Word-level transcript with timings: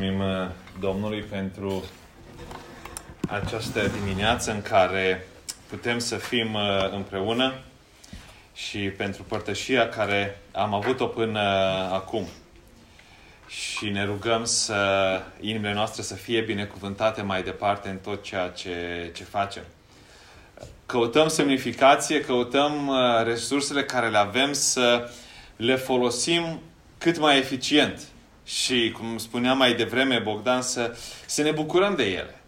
mulțumim 0.00 0.28
uh, 0.28 0.48
Domnului 0.80 1.20
pentru 1.20 1.84
această 3.28 3.80
dimineață 4.02 4.50
în 4.50 4.62
care 4.62 5.26
putem 5.68 5.98
să 5.98 6.16
fim 6.16 6.54
uh, 6.54 6.92
împreună 6.92 7.54
și 8.54 8.78
pentru 8.78 9.22
părtășia 9.22 9.88
care 9.88 10.40
am 10.52 10.74
avut-o 10.74 11.06
până 11.06 11.40
acum. 11.92 12.26
Și 13.46 13.88
ne 13.88 14.04
rugăm 14.04 14.44
să 14.44 14.76
inimile 15.40 15.72
noastre 15.72 16.02
să 16.02 16.14
fie 16.14 16.40
binecuvântate 16.40 17.22
mai 17.22 17.42
departe 17.42 17.88
în 17.88 17.96
tot 17.96 18.22
ceea 18.22 18.48
ce, 18.48 19.10
ce 19.14 19.24
facem. 19.24 19.62
Căutăm 20.86 21.28
semnificație, 21.28 22.20
căutăm 22.20 22.88
uh, 22.88 22.96
resursele 23.24 23.84
care 23.84 24.08
le 24.08 24.18
avem 24.18 24.52
să 24.52 25.10
le 25.56 25.76
folosim 25.76 26.60
cât 26.98 27.18
mai 27.18 27.38
eficient 27.38 28.00
și, 28.50 28.94
cum 28.98 29.18
spuneam 29.18 29.56
mai 29.56 29.74
devreme, 29.74 30.18
Bogdan, 30.18 30.62
să, 30.62 30.96
să 31.26 31.42
ne 31.42 31.50
bucurăm 31.50 31.94
de 31.94 32.04
ele. 32.04 32.40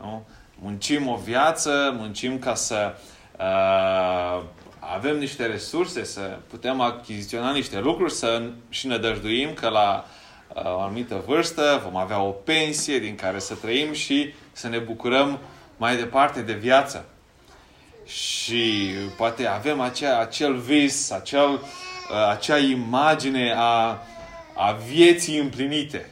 Nu? 0.00 0.26
Muncim 0.54 1.08
o 1.08 1.16
viață, 1.16 1.94
muncim 1.96 2.38
ca 2.38 2.54
să 2.54 2.94
uh, 3.38 4.42
avem 4.78 5.18
niște 5.18 5.46
resurse, 5.46 6.04
să 6.04 6.38
putem 6.48 6.80
achiziționa 6.80 7.52
niște 7.52 7.78
lucruri, 7.78 8.12
să 8.12 8.50
și 8.68 8.86
ne 8.86 8.98
dăjduim 8.98 9.52
că 9.54 9.68
la 9.68 10.06
uh, 10.54 10.64
o 10.64 10.80
anumită 10.80 11.22
vârstă 11.26 11.80
vom 11.84 11.96
avea 11.96 12.20
o 12.20 12.30
pensie 12.30 12.98
din 12.98 13.14
care 13.14 13.38
să 13.38 13.54
trăim 13.54 13.92
și 13.92 14.34
să 14.52 14.68
ne 14.68 14.78
bucurăm 14.78 15.38
mai 15.76 15.96
departe 15.96 16.40
de 16.40 16.52
viață. 16.52 17.04
Și 18.06 18.92
poate 19.16 19.46
avem 19.46 19.80
acea, 19.80 20.18
acel 20.18 20.56
vis, 20.56 21.10
acel, 21.10 21.50
uh, 21.50 22.28
acea 22.30 22.58
imagine 22.58 23.54
a 23.56 23.98
a 24.54 24.72
vieții 24.72 25.38
împlinite. 25.38 26.10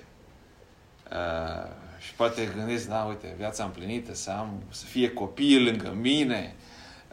Uh, 1.10 1.70
și 1.98 2.12
poate 2.14 2.52
gândiți, 2.56 2.88
da, 2.88 3.02
uite, 3.02 3.34
viața 3.38 3.64
împlinită, 3.64 4.14
să, 4.14 4.30
am, 4.30 4.62
să 4.70 4.84
fie 4.84 5.10
copii 5.10 5.64
lângă 5.64 5.96
mine, 6.00 6.54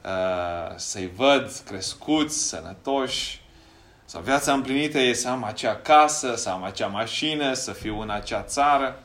uh, 0.06 0.76
să-i 0.76 1.12
văd 1.16 1.52
crescuți, 1.66 2.48
sănătoși, 2.48 3.42
sau 4.06 4.22
viața 4.22 4.54
împlinită 4.54 4.98
e 5.00 5.14
să 5.14 5.30
am 5.30 5.44
acea 5.44 5.76
casă, 5.76 6.36
să 6.36 6.50
am 6.50 6.64
acea 6.64 6.88
mașină, 6.88 7.54
să 7.54 7.72
fiu 7.72 8.00
în 8.00 8.10
acea 8.10 8.42
țară. 8.42 9.04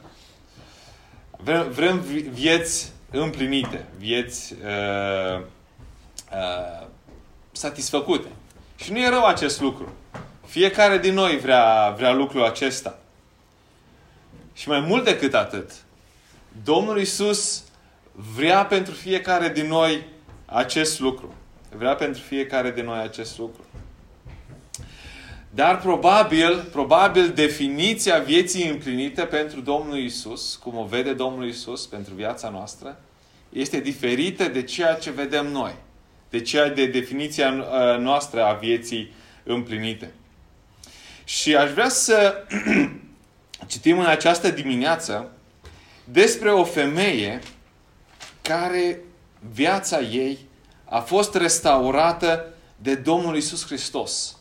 Vrem, 1.30 1.70
vrem 1.70 2.00
vieți 2.30 2.92
împlinite, 3.10 3.86
vieți 3.96 4.52
uh, 4.52 5.40
uh, 6.32 6.86
satisfăcute. 7.52 8.28
Și 8.76 8.92
nu 8.92 8.98
e 8.98 9.08
rău 9.08 9.24
acest 9.24 9.60
lucru. 9.60 9.92
Fiecare 10.54 10.98
din 10.98 11.14
noi 11.14 11.38
vrea, 11.38 11.94
vrea 11.96 12.12
lucrul 12.12 12.44
acesta. 12.44 12.98
Și 14.52 14.68
mai 14.68 14.80
mult 14.80 15.04
decât 15.04 15.34
atât, 15.34 15.70
Domnul 16.64 17.00
Isus 17.00 17.64
vrea 18.34 18.64
pentru 18.64 18.94
fiecare 18.94 19.48
din 19.48 19.66
noi 19.66 20.04
acest 20.44 21.00
lucru. 21.00 21.34
Vrea 21.76 21.94
pentru 21.94 22.22
fiecare 22.22 22.70
din 22.70 22.84
noi 22.84 22.98
acest 22.98 23.38
lucru. 23.38 23.64
Dar 25.50 25.78
probabil, 25.78 26.68
probabil 26.72 27.28
definiția 27.28 28.18
vieții 28.18 28.68
împlinite 28.68 29.22
pentru 29.22 29.60
Domnul 29.60 29.98
Isus, 29.98 30.56
cum 30.56 30.76
o 30.76 30.84
vede 30.84 31.12
Domnul 31.12 31.48
Isus 31.48 31.86
pentru 31.86 32.14
viața 32.14 32.48
noastră, 32.48 33.00
este 33.48 33.80
diferită 33.80 34.48
de 34.48 34.62
ceea 34.62 34.94
ce 34.94 35.10
vedem 35.10 35.46
noi. 35.46 35.74
De 36.30 36.40
ceea 36.40 36.68
de 36.68 36.86
definiția 36.86 37.52
uh, 37.52 37.98
noastră 37.98 38.44
a 38.44 38.52
vieții 38.52 39.12
împlinite. 39.44 40.12
Și 41.24 41.56
aș 41.56 41.70
vrea 41.70 41.88
să 41.88 42.44
citim 43.66 43.98
în 43.98 44.06
această 44.06 44.50
dimineață 44.50 45.30
despre 46.04 46.52
o 46.52 46.64
femeie 46.64 47.40
care 48.42 49.00
viața 49.52 50.00
ei 50.00 50.38
a 50.84 51.00
fost 51.00 51.34
restaurată 51.34 52.44
de 52.76 52.94
Domnul 52.94 53.36
Isus 53.36 53.66
Hristos. 53.66 54.36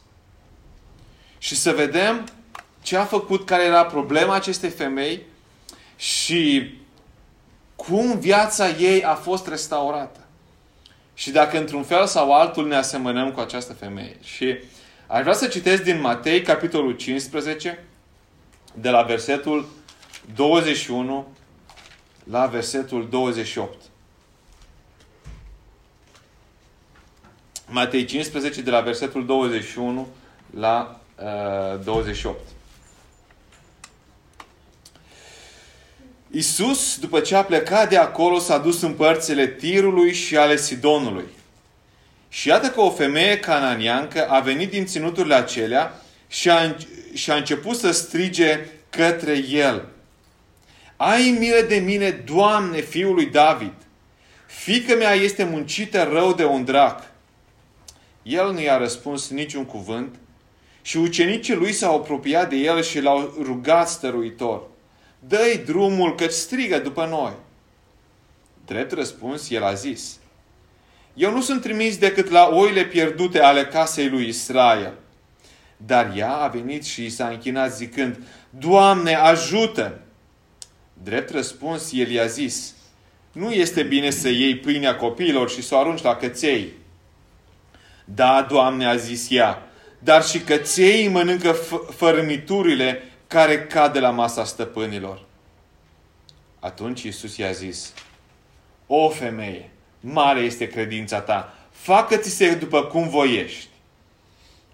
Și 1.38 1.56
să 1.56 1.72
vedem 1.72 2.28
ce 2.81 2.97
a 2.97 3.06
făcut, 3.06 3.46
care 3.46 3.63
era 3.63 3.85
problema 3.85 4.35
acestei 4.35 4.69
femei 4.69 5.22
și 5.96 6.74
cum 7.75 8.19
viața 8.19 8.69
ei 8.69 9.03
a 9.03 9.16
fost 9.16 9.47
restaurată. 9.47 10.19
Și 11.13 11.31
dacă 11.31 11.58
într-un 11.58 11.84
fel 11.84 12.06
sau 12.06 12.34
altul 12.34 12.68
ne 12.68 12.75
asemănăm 12.75 13.31
cu 13.31 13.40
această 13.40 13.74
femeie. 13.74 14.18
Și 14.24 14.58
Aș 15.08 15.22
vrea 15.22 15.34
să 15.34 15.47
citesc 15.47 15.84
din 15.84 16.00
Matei, 16.00 16.41
capitolul 16.41 16.96
15, 16.96 17.84
de 18.74 18.90
la 18.90 19.02
versetul 19.02 19.68
21 20.36 21.28
la 22.24 22.46
versetul 22.46 23.08
28. 23.09 23.81
Matei 27.68 28.06
15, 28.06 28.62
de 28.62 28.69
la 28.69 28.81
versetul 28.81 29.25
21 29.25 30.08
la 30.50 31.00
uh, 31.74 31.84
28. 31.84 32.40
Isus, 36.31 37.00
după 37.00 37.20
ce 37.20 37.35
a 37.35 37.44
plecat 37.44 37.90
de 37.90 37.97
acolo, 37.97 38.40
s-a 38.40 38.58
dus 38.58 38.81
în 38.81 38.94
părțile 38.94 39.47
Tirului 39.47 40.14
și 40.14 40.38
ale 40.38 40.58
Sidonului. 40.58 41.25
Și 42.34 42.48
iată 42.48 42.70
că 42.70 42.82
o 42.82 42.90
femeie 42.90 43.40
cananiancă 43.40 44.28
a 44.30 44.40
venit 44.40 44.70
din 44.70 44.86
ținuturile 44.86 45.36
acelea 45.36 46.02
și 46.28 46.50
a, 46.50 46.76
și 47.14 47.32
a 47.32 47.36
început 47.36 47.78
să 47.78 47.92
strige 47.92 48.66
către 48.90 49.38
el. 49.50 49.88
Ai 50.96 51.36
milă 51.40 51.62
de 51.68 51.76
mine, 51.76 52.10
Doamne, 52.10 52.80
fiul 52.80 53.14
lui 53.14 53.26
David! 53.26 53.74
Fică 54.46 54.96
mea 54.96 55.14
este 55.14 55.44
muncită 55.44 56.10
rău 56.12 56.34
de 56.34 56.46
un 56.46 56.64
drac. 56.64 57.12
El 58.24 58.52
nu 58.52 58.62
i-a 58.62 58.78
răspuns 58.78 59.30
niciun 59.30 59.66
cuvânt 59.66 60.16
și 60.82 60.98
ucenicii 60.98 61.56
lui 61.56 61.74
s-au 61.74 61.96
apropiat 61.96 62.50
de 62.50 62.56
el 62.56 62.84
și 62.84 63.00
l-au 63.00 63.34
rugat 63.42 63.90
stăruitor. 63.90 64.62
Dă-i 65.20 65.62
drumul 65.66 66.16
că 66.16 66.28
strigă 66.28 66.80
după 66.80 67.06
noi. 67.06 67.34
Drept 68.66 68.92
răspuns, 68.92 69.50
el 69.50 69.64
a 69.64 69.74
zis– 69.74 70.18
eu 71.13 71.31
nu 71.31 71.41
sunt 71.41 71.62
trimis 71.62 71.97
decât 71.97 72.29
la 72.29 72.47
oile 72.47 72.85
pierdute 72.85 73.40
ale 73.40 73.66
casei 73.66 74.09
lui 74.09 74.28
Israel. 74.28 74.94
Dar 75.78 76.13
ea 76.16 76.35
a 76.35 76.47
venit 76.47 76.85
și 76.85 77.09
s-a 77.09 77.28
închinat 77.28 77.75
zicând, 77.75 78.18
Doamne, 78.50 79.16
ajută! 79.16 80.00
Drept 81.03 81.29
răspuns, 81.29 81.91
el 81.94 82.09
i-a 82.09 82.25
zis, 82.25 82.73
nu 83.31 83.52
este 83.52 83.84
bine 83.84 84.09
să 84.09 84.29
iei 84.29 84.57
pâinea 84.57 84.96
copiilor 84.96 85.50
și 85.50 85.62
să 85.62 85.75
o 85.75 85.78
arunci 85.78 86.02
la 86.02 86.16
căței. 86.16 86.72
Da, 88.06 88.46
Doamne, 88.50 88.85
a 88.85 88.96
zis 88.96 89.28
ea, 89.29 89.68
dar 90.00 90.23
și 90.23 90.40
căței 90.40 91.07
mănâncă 91.07 91.52
fărâmiturile 91.96 93.02
care 93.28 93.63
cad 93.63 93.94
de 93.94 94.00
la 94.00 94.09
masa 94.09 94.44
stăpânilor. 94.44 95.25
Atunci 96.59 97.03
Iisus 97.03 97.38
i-a 97.38 97.52
zis, 97.52 97.94
O 98.88 99.09
femeie, 99.09 99.72
mare 100.06 100.40
este 100.40 100.68
credința 100.68 101.19
ta. 101.19 101.53
Facă-ți 101.72 102.30
se 102.30 102.56
după 102.56 102.84
cum 102.84 103.09
voiești. 103.09 103.68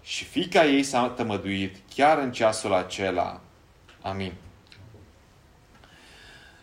Și 0.02 0.24
fica 0.24 0.66
ei 0.66 0.82
s-a 0.82 1.08
tămăduit 1.08 1.76
chiar 1.94 2.18
în 2.18 2.32
ceasul 2.32 2.74
acela. 2.74 3.40
Amin. 4.00 4.32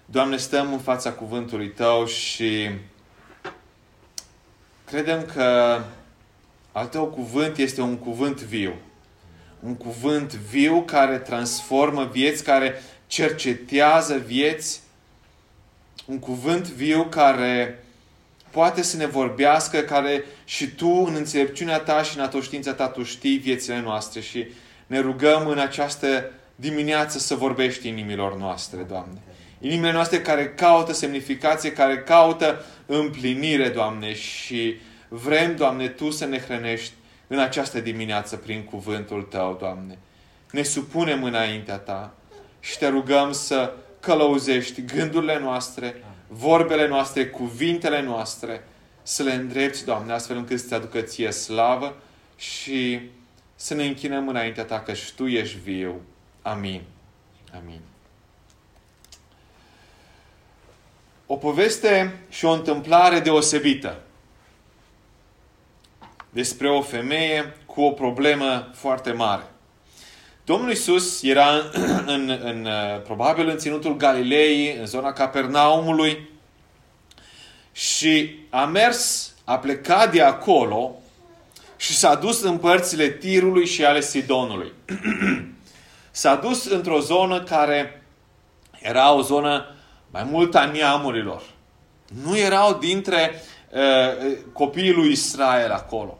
Doamne, 0.06 0.38
stăm 0.38 0.74
în 0.74 0.80
fața 0.80 1.12
cuvântului 1.12 1.70
Tău 1.70 2.06
și 2.06 2.70
credem 4.86 5.26
că 5.26 5.82
al 6.72 6.88
Tău 6.88 7.06
cuvânt 7.06 7.58
este 7.58 7.82
un 7.82 7.98
cuvânt 7.98 8.42
viu. 8.42 8.74
Un 9.60 9.76
cuvânt 9.76 10.34
viu 10.34 10.82
care 10.82 11.18
transformă 11.18 12.06
vieți, 12.06 12.44
care 12.44 12.82
cercetează 13.08 14.18
vieți. 14.18 14.82
Un 16.06 16.20
cuvânt 16.20 16.68
viu 16.68 17.04
care 17.04 17.84
poate 18.58 18.82
să 18.82 18.98
ne 18.98 19.06
vorbească, 19.06 19.80
care 19.80 20.26
și 20.46 20.68
Tu, 20.68 20.90
în 20.90 21.16
înțelepciunea 21.16 21.80
Ta 21.80 22.04
și 22.04 22.18
în 22.18 22.24
atoștiința 22.24 22.74
Ta, 22.74 22.88
Tu 22.88 23.04
știi 23.04 23.38
viețile 23.38 23.82
noastre 23.82 24.22
și 24.22 24.48
ne 24.88 25.00
rugăm 25.00 25.48
în 25.48 25.60
această 25.60 26.32
dimineață 26.56 27.18
să 27.18 27.36
vorbești 27.36 27.88
inimilor 27.88 28.38
noastre, 28.38 28.82
Doamne. 28.82 29.22
Inimile 29.60 29.92
noastre 29.92 30.22
care 30.22 30.50
caută 30.50 30.94
semnificație, 30.94 31.72
care 31.72 31.98
caută 31.98 32.66
împlinire, 32.86 33.70
Doamne, 33.70 34.14
și 34.14 34.76
vrem, 35.08 35.56
Doamne, 35.56 35.88
Tu 35.88 36.10
să 36.10 36.26
ne 36.26 36.40
hrănești 36.40 36.94
în 37.28 37.40
această 37.40 37.80
dimineață 37.80 38.36
prin 38.36 38.64
cuvântul 38.64 39.22
Tău, 39.22 39.58
Doamne. 39.60 39.98
Ne 40.52 40.64
supunem 40.64 41.24
înaintea 41.24 41.78
Ta 41.78 42.14
și 42.60 42.78
Te 42.78 42.88
rugăm 42.88 43.32
să 43.32 43.74
călăuzești 44.00 44.86
gândurile 44.86 45.40
noastre, 45.40 46.04
vorbele 46.28 46.88
noastre, 46.88 47.28
cuvintele 47.28 48.02
noastre, 48.02 48.68
să 49.04 49.24
le 49.24 49.34
îndrepti, 49.34 49.84
Doamne, 49.84 50.14
astfel 50.14 50.38
încât 50.38 50.60
să-ți 50.60 50.74
aducă 50.74 51.02
ție 51.02 51.32
slavă 51.32 51.98
și 52.36 53.00
să 53.56 53.74
ne 53.74 53.86
închinăm 53.86 54.28
înaintea 54.28 54.66
Ta, 54.66 54.80
că 54.80 54.94
și 54.94 55.16
Tu 55.16 55.28
ești 55.28 55.58
viu. 55.58 56.02
Amin. 56.42 56.82
Amin. 57.62 57.80
O 61.26 61.36
poveste 61.36 62.20
și 62.30 62.46
o 62.46 62.52
întâmplare 62.52 63.20
deosebită 63.20 64.02
despre 66.30 66.70
o 66.70 66.82
femeie 66.82 67.56
cu 67.66 67.82
o 67.82 67.92
problemă 67.92 68.70
foarte 68.74 69.12
mare. 69.12 69.44
Domnul 70.48 70.72
Isus 70.72 71.24
era 71.24 71.70
în, 71.72 72.04
în, 72.16 72.40
în, 72.44 72.68
probabil 73.04 73.48
în 73.48 73.58
ținutul 73.58 73.98
Galilei, 73.98 74.78
în 74.80 74.86
zona 74.86 75.14
Capernaumului 75.14 76.30
și 77.72 78.40
a 78.50 78.66
mers, 78.66 79.34
a 79.44 79.58
plecat 79.60 80.12
de 80.12 80.22
acolo 80.22 80.96
și 81.78 81.94
s-a 81.94 82.16
dus 82.16 82.42
în 82.42 82.58
părțile 82.58 83.10
Tirului 83.10 83.66
și 83.66 83.86
ale 83.86 84.02
Sidonului. 84.02 84.72
s-a 86.12 86.36
dus 86.36 86.66
într-o 86.66 87.00
zonă 87.00 87.44
care 87.44 88.04
era 88.82 89.14
o 89.14 89.22
zonă 89.22 89.76
mai 90.12 90.24
mult 90.24 90.56
a 90.56 90.66
neamurilor. 90.66 91.44
Nu 92.24 92.38
erau 92.38 92.74
dintre 92.74 93.42
uh, 93.70 94.38
copiii 94.54 94.94
lui 94.94 95.12
Israel 95.12 95.72
acolo. 95.72 96.18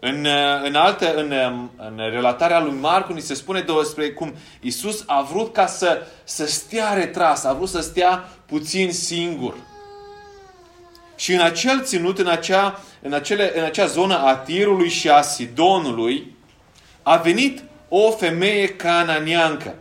În, 0.00 0.24
uh, 0.24 0.62
în, 0.64 0.74
alte, 0.74 1.12
în, 1.16 1.30
um, 1.30 1.70
în 1.76 1.96
relatarea 2.10 2.60
lui 2.60 2.74
Marcu 2.80 3.12
ni 3.12 3.20
se 3.20 3.34
spune 3.34 3.60
despre 3.60 4.10
cum 4.10 4.34
Isus 4.60 5.04
a 5.06 5.22
vrut 5.22 5.52
ca 5.52 5.66
să, 5.66 6.06
să 6.24 6.46
stea 6.46 6.92
retras, 6.92 7.44
a 7.44 7.52
vrut 7.52 7.68
să 7.68 7.80
stea 7.80 8.28
puțin 8.46 8.92
singur. 8.92 9.54
Și 11.16 11.32
în 11.32 11.40
acel 11.40 11.82
ținut, 11.82 12.18
în 12.18 12.26
acea, 12.26 12.80
în, 13.02 13.12
acele, 13.12 13.58
în 13.58 13.64
acea 13.64 13.86
zonă 13.86 14.18
a 14.18 14.34
Tirului 14.36 14.88
și 14.88 15.08
a 15.10 15.20
Sidonului, 15.20 16.36
a 17.02 17.16
venit 17.16 17.62
o 17.88 18.10
femeie 18.10 18.68
cananeancă. 18.68 19.74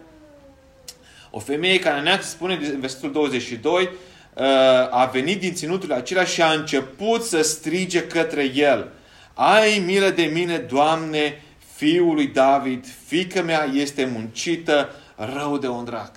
O 1.32 1.40
femeie 1.40 1.80
cananeancă, 1.80 2.24
spune 2.24 2.54
în 2.54 2.80
versetul 2.80 3.12
22, 3.12 3.84
uh, 3.84 4.44
a 4.90 5.10
venit 5.14 5.40
din 5.40 5.54
ținutul 5.54 5.94
acela 5.94 6.24
și 6.24 6.42
a 6.42 6.52
început 6.52 7.24
să 7.24 7.42
strige 7.42 8.04
către 8.04 8.52
el. 8.56 8.92
Ai 9.40 9.80
milă 9.86 10.10
de 10.10 10.24
mine, 10.24 10.58
Doamne, 10.58 11.42
fiul 11.76 12.14
lui 12.14 12.28
David, 12.28 12.86
fică 13.06 13.42
mea 13.42 13.64
este 13.64 14.06
muncită 14.06 14.90
rău 15.16 15.58
de 15.58 15.68
un 15.68 15.84
drac. 15.84 16.12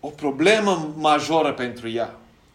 O 0.00 0.08
problemă 0.08 0.94
majoră 0.96 1.52
pentru 1.52 1.88
ea. 1.88 2.14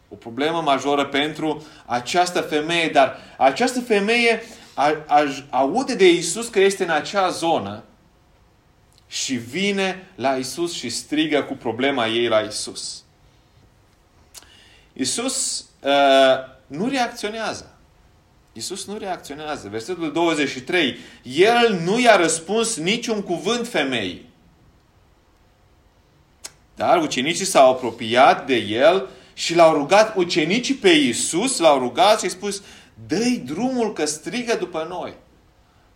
O 0.10 0.16
problemă 0.16 0.62
majoră 0.62 1.06
pentru 1.06 1.66
această 1.86 2.42
femeie, 2.42 2.90
dar 2.90 3.18
această 3.38 3.82
femeie 3.82 4.44
a, 4.74 4.96
a, 5.08 5.24
aude 5.50 5.96
de 5.96 6.10
Isus 6.10 6.48
că 6.48 6.60
este 6.60 6.84
în 6.84 6.90
acea 6.90 7.30
zonă 7.30 7.84
și 9.08 9.36
vine 9.36 10.08
la 10.16 10.36
Isus 10.36 10.74
și 10.74 10.90
strigă 10.90 11.44
cu 11.44 11.54
problema 11.54 12.08
ei 12.08 12.28
la 12.28 12.40
Isus. 12.40 13.04
Isus 14.94 15.66
uh, 15.82 16.38
nu 16.68 16.88
reacționează. 16.88 17.75
Isus 18.58 18.86
nu 18.86 18.98
reacționează. 18.98 19.68
Versetul 19.70 20.12
23. 20.12 20.98
El 21.24 21.80
nu 21.84 22.00
i-a 22.00 22.16
răspuns 22.16 22.78
niciun 22.78 23.22
cuvânt 23.22 23.68
femeii. 23.68 24.30
Dar 26.76 27.02
ucenicii 27.02 27.46
s-au 27.46 27.72
apropiat 27.72 28.46
de 28.46 28.56
el 28.56 29.08
și 29.34 29.56
l-au 29.56 29.74
rugat 29.74 30.16
ucenicii 30.18 30.74
pe 30.74 30.90
Isus, 30.90 31.58
l-au 31.60 31.80
rugat 31.80 32.20
și 32.20 32.26
a 32.26 32.30
spus, 32.30 32.62
dă 33.08 33.24
drumul 33.46 33.94
că 33.94 34.06
strigă 34.06 34.56
după 34.56 34.86
noi. 34.90 35.14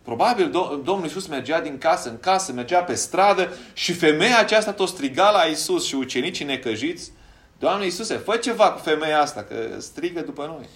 Probabil 0.02 0.50
Domnul 0.84 1.04
Iisus 1.04 1.26
mergea 1.26 1.60
din 1.60 1.78
casă 1.78 2.08
în 2.08 2.18
casă, 2.18 2.52
mergea 2.52 2.82
pe 2.82 2.94
stradă 2.94 3.56
și 3.72 3.92
femeia 3.92 4.38
aceasta 4.38 4.72
tot 4.72 4.88
striga 4.88 5.30
la 5.30 5.44
Iisus 5.44 5.86
și 5.86 5.94
ucenicii 5.94 6.44
necăjiți. 6.44 7.12
Doamne 7.58 7.84
Iisuse, 7.84 8.16
fă 8.16 8.36
ceva 8.36 8.72
cu 8.72 8.78
femeia 8.78 9.20
asta, 9.20 9.42
că 9.42 9.76
strigă 9.78 10.20
după 10.20 10.46
noi. 10.46 10.68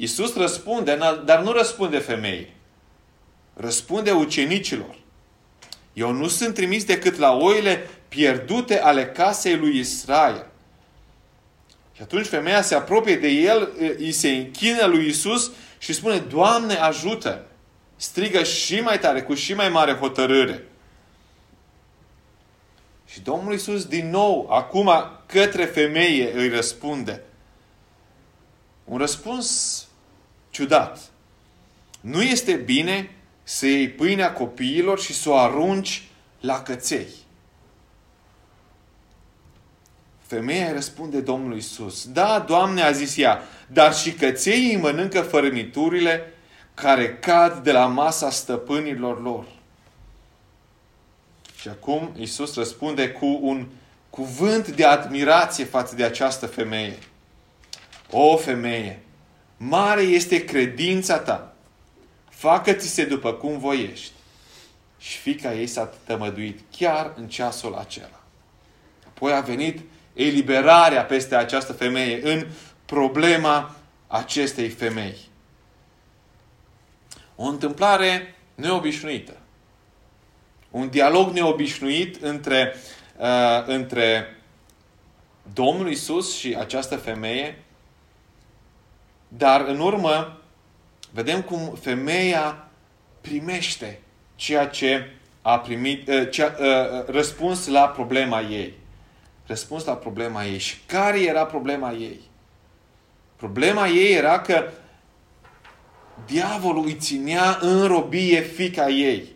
Iisus 0.00 0.34
răspunde, 0.34 0.98
dar 1.24 1.40
nu 1.42 1.52
răspunde 1.52 1.98
femeii. 1.98 2.54
Răspunde 3.54 4.10
ucenicilor. 4.10 4.98
Eu 5.92 6.12
nu 6.12 6.28
sunt 6.28 6.54
trimis 6.54 6.84
decât 6.84 7.16
la 7.16 7.32
oile 7.36 7.88
pierdute 8.08 8.80
ale 8.80 9.06
casei 9.06 9.56
lui 9.56 9.78
Israel. 9.78 10.46
Și 11.92 12.02
atunci 12.02 12.26
femeia 12.26 12.62
se 12.62 12.74
apropie 12.74 13.16
de 13.16 13.28
el, 13.28 13.72
îi 13.98 14.12
se 14.12 14.30
închină 14.30 14.86
lui 14.86 15.06
Isus 15.06 15.50
și 15.78 15.92
spune, 15.92 16.18
Doamne, 16.18 16.74
ajută! 16.74 17.46
Strigă 17.96 18.42
și 18.42 18.80
mai 18.80 18.98
tare, 18.98 19.22
cu 19.22 19.34
și 19.34 19.54
mai 19.54 19.68
mare 19.68 19.94
hotărâre. 19.94 20.64
Și 23.06 23.20
Domnul 23.20 23.52
Isus 23.52 23.84
din 23.84 24.10
nou, 24.10 24.50
acum 24.50 24.90
către 25.26 25.64
femeie 25.64 26.32
îi 26.34 26.48
răspunde. 26.48 27.22
Un 28.84 28.98
răspuns 28.98 29.84
ciudat. 30.50 31.00
Nu 32.00 32.22
este 32.22 32.52
bine 32.52 33.10
să 33.42 33.66
iei 33.66 33.88
pâinea 33.88 34.32
copiilor 34.32 35.00
și 35.00 35.12
să 35.14 35.30
o 35.30 35.36
arunci 35.36 36.02
la 36.40 36.62
căței. 36.62 37.08
Femeia 40.26 40.66
îi 40.66 40.72
răspunde 40.72 41.20
Domnului 41.20 41.58
Isus. 41.58 42.08
Da, 42.08 42.38
Doamne, 42.38 42.82
a 42.82 42.90
zis 42.90 43.16
ea, 43.16 43.42
dar 43.66 43.94
și 43.94 44.12
căței 44.12 44.72
îi 44.72 44.80
mănâncă 44.80 45.20
fărâmiturile 45.20 46.32
care 46.74 47.16
cad 47.16 47.62
de 47.62 47.72
la 47.72 47.86
masa 47.86 48.30
stăpânilor 48.30 49.22
lor. 49.22 49.46
Și 51.60 51.68
acum 51.68 52.10
Isus 52.16 52.54
răspunde 52.54 53.08
cu 53.08 53.38
un 53.42 53.66
cuvânt 54.10 54.68
de 54.68 54.84
admirație 54.84 55.64
față 55.64 55.94
de 55.94 56.04
această 56.04 56.46
femeie. 56.46 56.98
O 58.10 58.36
femeie, 58.36 59.02
mare 59.62 60.00
este 60.00 60.44
credința 60.44 61.18
ta. 61.18 61.54
Facă-ți 62.28 62.88
se 62.88 63.04
după 63.04 63.32
cum 63.32 63.58
voiești. 63.58 64.12
Și 64.98 65.18
fica 65.18 65.54
ei 65.54 65.66
s-a 65.66 65.92
tămăduit 66.04 66.60
chiar 66.76 67.12
în 67.16 67.28
ceasul 67.28 67.74
acela. 67.74 68.20
Apoi 69.06 69.32
a 69.32 69.40
venit 69.40 69.80
eliberarea 70.12 71.04
peste 71.04 71.34
această 71.34 71.72
femeie 71.72 72.32
în 72.32 72.46
problema 72.84 73.76
acestei 74.06 74.68
femei. 74.68 75.16
O 77.36 77.44
întâmplare 77.44 78.34
neobișnuită. 78.54 79.36
Un 80.70 80.90
dialog 80.90 81.32
neobișnuit 81.32 82.22
între, 82.22 82.74
uh, 83.16 83.26
între 83.66 84.36
Domnul 85.52 85.90
Isus 85.90 86.36
și 86.36 86.56
această 86.58 86.96
femeie, 86.96 87.64
dar 89.36 89.60
în 89.60 89.80
urmă 89.80 90.40
vedem 91.12 91.42
cum 91.42 91.78
femeia 91.80 92.68
primește 93.20 94.00
ceea 94.34 94.66
ce 94.66 95.10
a 95.42 95.58
primit, 95.58 96.08
uh, 96.08 96.30
ce, 96.30 96.44
uh, 96.44 96.50
uh, 96.60 97.06
răspuns 97.06 97.66
la 97.66 97.88
problema 97.88 98.40
ei 98.40 98.78
răspuns 99.50 99.84
la 99.84 99.92
problema 99.92 100.44
ei. 100.44 100.58
Și 100.58 100.76
care 100.86 101.22
era 101.22 101.44
problema 101.44 101.92
ei? 101.92 102.20
Problema 103.36 103.88
ei 103.88 104.12
era 104.12 104.40
că 104.40 104.70
diavolul 106.26 106.84
îi 106.84 106.94
ținea 106.94 107.58
în 107.60 107.86
robie 107.86 108.40
fica 108.40 108.88
ei. 108.88 109.28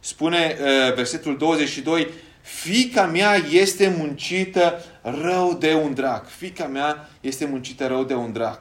Spune 0.00 0.56
uh, 0.60 0.94
versetul 0.94 1.36
22, 1.36 2.08
fica 2.40 3.06
mea 3.06 3.34
este 3.50 3.94
muncită 3.98 4.84
rău 5.02 5.54
de 5.54 5.74
un 5.74 5.94
drac. 5.94 6.28
Fica 6.28 6.64
mea 6.64 7.08
este 7.20 7.46
muncită 7.46 7.86
rău 7.86 8.04
de 8.04 8.14
un 8.14 8.32
drac. 8.32 8.60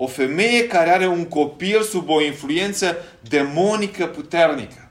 O 0.00 0.06
femeie 0.06 0.66
care 0.66 0.90
are 0.90 1.06
un 1.06 1.24
copil 1.24 1.82
sub 1.82 2.08
o 2.08 2.22
influență 2.22 2.96
demonică 3.28 4.06
puternică 4.06 4.88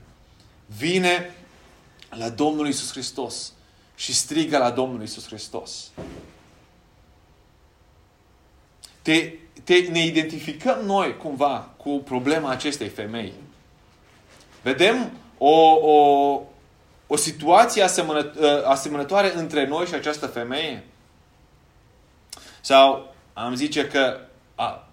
vine 0.66 1.36
la 2.10 2.30
Domnul 2.30 2.68
Isus 2.68 2.92
Hristos 2.92 3.54
și 3.96 4.14
strigă 4.14 4.58
la 4.58 4.72
Domnul 4.72 5.02
Isus 5.02 5.26
Hristos. 5.26 5.92
Te, 9.02 9.34
te, 9.64 9.80
ne 9.80 10.06
identificăm 10.06 10.86
noi 10.86 11.18
cumva 11.18 11.70
cu 11.78 12.02
problema 12.06 12.50
acestei 12.50 12.90
femei. 12.90 13.34
Vedem 14.62 15.12
o, 15.38 15.76
o, 15.92 16.42
o 17.08 17.16
situație 17.16 17.84
asemănă, 17.84 18.34
asemănătoare 18.66 19.36
între 19.36 19.68
noi 19.68 19.86
și 19.86 19.94
această 19.94 20.28
femeie? 20.28 20.86
Sau 22.62 23.14
am 23.34 23.56
zice 23.56 23.88
că 23.88 24.20
a, 24.56 24.87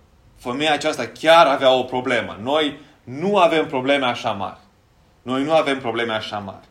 femeia 0.50 0.72
aceasta 0.72 1.06
chiar 1.06 1.46
avea 1.46 1.70
o 1.70 1.82
problemă. 1.82 2.38
Noi 2.42 2.80
nu 3.04 3.36
avem 3.36 3.66
probleme 3.66 4.06
așa 4.06 4.30
mari. 4.30 4.58
Noi 5.22 5.44
nu 5.44 5.52
avem 5.52 5.78
probleme 5.78 6.12
așa 6.12 6.38
mari. 6.38 6.66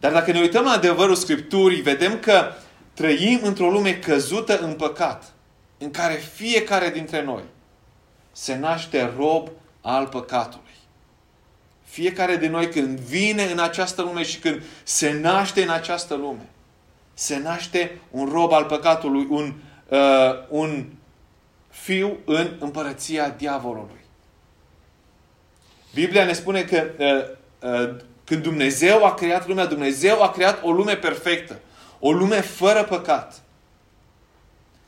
Dar 0.00 0.12
dacă 0.12 0.32
ne 0.32 0.40
uităm 0.40 0.64
la 0.64 0.70
adevărul 0.70 1.14
Scripturii, 1.14 1.80
vedem 1.80 2.18
că 2.18 2.52
trăim 2.94 3.40
într-o 3.42 3.70
lume 3.70 3.98
căzută 3.98 4.58
în 4.58 4.72
păcat, 4.74 5.32
în 5.78 5.90
care 5.90 6.14
fiecare 6.14 6.90
dintre 6.90 7.22
noi 7.22 7.42
se 8.32 8.56
naște 8.56 9.12
rob 9.16 9.48
al 9.80 10.06
păcatului. 10.06 10.62
Fiecare 11.84 12.36
de 12.36 12.48
noi 12.48 12.68
când 12.68 12.98
vine 12.98 13.42
în 13.42 13.58
această 13.58 14.02
lume 14.02 14.22
și 14.22 14.38
când 14.38 14.62
se 14.82 15.12
naște 15.20 15.62
în 15.62 15.68
această 15.70 16.14
lume, 16.14 16.48
se 17.14 17.38
naște 17.38 17.98
un 18.10 18.28
rob 18.32 18.52
al 18.52 18.64
păcatului, 18.64 19.26
un, 19.30 19.54
uh, 19.88 19.98
un 20.48 20.86
fiu 21.74 22.18
în 22.24 22.56
împărăția 22.58 23.28
diavolului. 23.28 24.04
Biblia 25.94 26.24
ne 26.24 26.32
spune 26.32 26.62
că 26.62 26.90
uh, 26.98 27.70
uh, 27.70 27.96
când 28.24 28.42
Dumnezeu 28.42 29.04
a 29.04 29.14
creat 29.14 29.46
lumea, 29.48 29.66
Dumnezeu 29.66 30.22
a 30.22 30.30
creat 30.30 30.62
o 30.62 30.72
lume 30.72 30.96
perfectă. 30.96 31.58
O 31.98 32.12
lume 32.12 32.40
fără 32.40 32.84
păcat. 32.84 33.42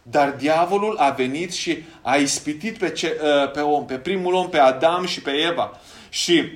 Dar 0.02 0.30
diavolul 0.30 0.96
a 0.96 1.10
venit 1.10 1.52
și 1.52 1.84
a 2.02 2.16
ispitit 2.16 2.78
pe, 2.78 2.90
ce, 2.90 3.20
uh, 3.22 3.50
pe 3.50 3.60
om, 3.60 3.84
pe 3.84 3.98
primul 3.98 4.34
om, 4.34 4.48
pe 4.48 4.58
Adam 4.58 5.06
și 5.06 5.22
pe 5.22 5.30
Eva. 5.30 5.80
Și 6.08 6.50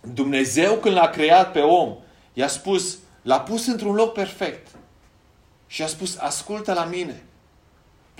Dumnezeu 0.00 0.74
când 0.74 0.94
l-a 0.94 1.08
creat 1.08 1.52
pe 1.52 1.60
om, 1.60 1.96
i-a 2.32 2.48
spus, 2.48 2.98
l-a 3.22 3.40
pus 3.40 3.66
într-un 3.66 3.94
loc 3.94 4.12
perfect. 4.12 4.66
Și 5.66 5.82
a 5.82 5.86
spus, 5.86 6.16
ascultă 6.18 6.72
la 6.72 6.84
mine. 6.84 7.22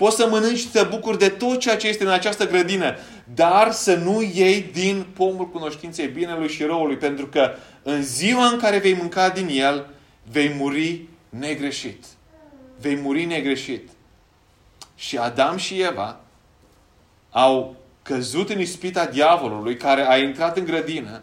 Poți 0.03 0.15
să 0.15 0.27
mănânci 0.27 0.57
și 0.57 0.71
să 0.71 0.87
bucuri 0.89 1.17
de 1.17 1.29
tot 1.29 1.59
ceea 1.59 1.77
ce 1.77 1.87
este 1.87 2.03
în 2.03 2.09
această 2.09 2.47
grădină, 2.47 2.95
dar 3.33 3.71
să 3.71 3.95
nu 3.95 4.21
iei 4.21 4.61
din 4.61 5.05
pomul 5.13 5.49
cunoștinței 5.49 6.07
binelui 6.07 6.47
și 6.47 6.63
răului, 6.63 6.97
pentru 6.97 7.27
că 7.27 7.53
în 7.83 8.03
ziua 8.03 8.47
în 8.47 8.57
care 8.57 8.77
vei 8.77 8.93
mânca 8.93 9.29
din 9.29 9.47
el, 9.51 9.89
vei 10.31 10.53
muri 10.57 11.01
negreșit. 11.29 12.05
Vei 12.81 12.95
muri 12.95 13.25
negreșit. 13.25 13.89
Și 14.95 15.17
Adam 15.17 15.57
și 15.57 15.81
Eva 15.81 16.19
au 17.31 17.75
căzut 18.01 18.49
în 18.49 18.59
ispita 18.59 19.05
diavolului 19.05 19.77
care 19.77 20.09
a 20.09 20.17
intrat 20.17 20.57
în 20.57 20.65
grădină 20.65 21.21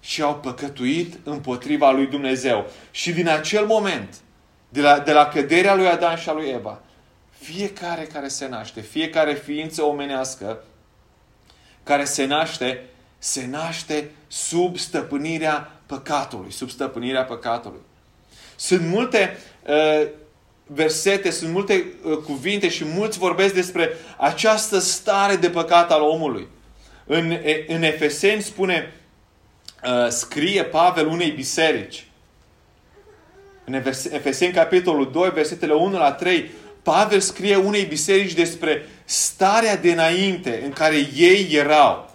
și 0.00 0.22
au 0.22 0.34
păcătuit 0.34 1.18
împotriva 1.24 1.90
lui 1.90 2.06
Dumnezeu. 2.06 2.66
Și 2.90 3.12
din 3.12 3.28
acel 3.28 3.66
moment, 3.66 4.14
de 4.68 4.80
la, 4.80 4.98
de 4.98 5.12
la 5.12 5.26
căderea 5.26 5.74
lui 5.74 5.88
Adam 5.88 6.16
și 6.16 6.28
a 6.28 6.32
lui 6.32 6.48
Eva, 6.48 6.80
fiecare 7.42 8.02
care 8.02 8.28
se 8.28 8.48
naște, 8.48 8.80
fiecare 8.80 9.34
ființă 9.34 9.82
omenească 9.82 10.62
care 11.82 12.04
se 12.04 12.24
naște, 12.24 12.84
se 13.18 13.46
naște 13.46 14.10
sub 14.26 14.76
stăpânirea 14.76 15.80
păcatului, 15.86 16.52
sub 16.52 16.70
stăpânirea 16.70 17.24
păcatului. 17.24 17.80
Sunt 18.56 18.86
multe 18.86 19.38
uh, 19.66 20.06
versete, 20.66 21.30
sunt 21.30 21.52
multe 21.52 21.84
uh, 22.04 22.16
cuvinte 22.16 22.68
și 22.68 22.84
mulți 22.84 23.18
vorbesc 23.18 23.54
despre 23.54 23.90
această 24.16 24.78
stare 24.78 25.36
de 25.36 25.50
păcat 25.50 25.90
al 25.90 26.02
omului. 26.02 26.48
În, 27.06 27.38
în 27.66 27.82
Efeseni 27.82 28.42
spune, 28.42 28.92
uh, 29.84 30.08
scrie 30.08 30.64
Pavel 30.64 31.06
unei 31.06 31.30
biserici. 31.30 32.06
În 33.64 33.74
Efeseni 34.12 34.52
capitolul 34.52 35.10
2, 35.10 35.30
versetele 35.30 35.72
1 35.72 35.98
la 35.98 36.12
3, 36.12 36.50
Pavel 36.82 37.20
scrie 37.20 37.56
unei 37.56 37.84
biserici 37.84 38.34
despre 38.34 38.86
starea 39.04 39.76
de 39.76 39.92
înainte 39.92 40.60
în 40.64 40.72
care 40.72 41.08
ei 41.16 41.48
erau. 41.50 42.10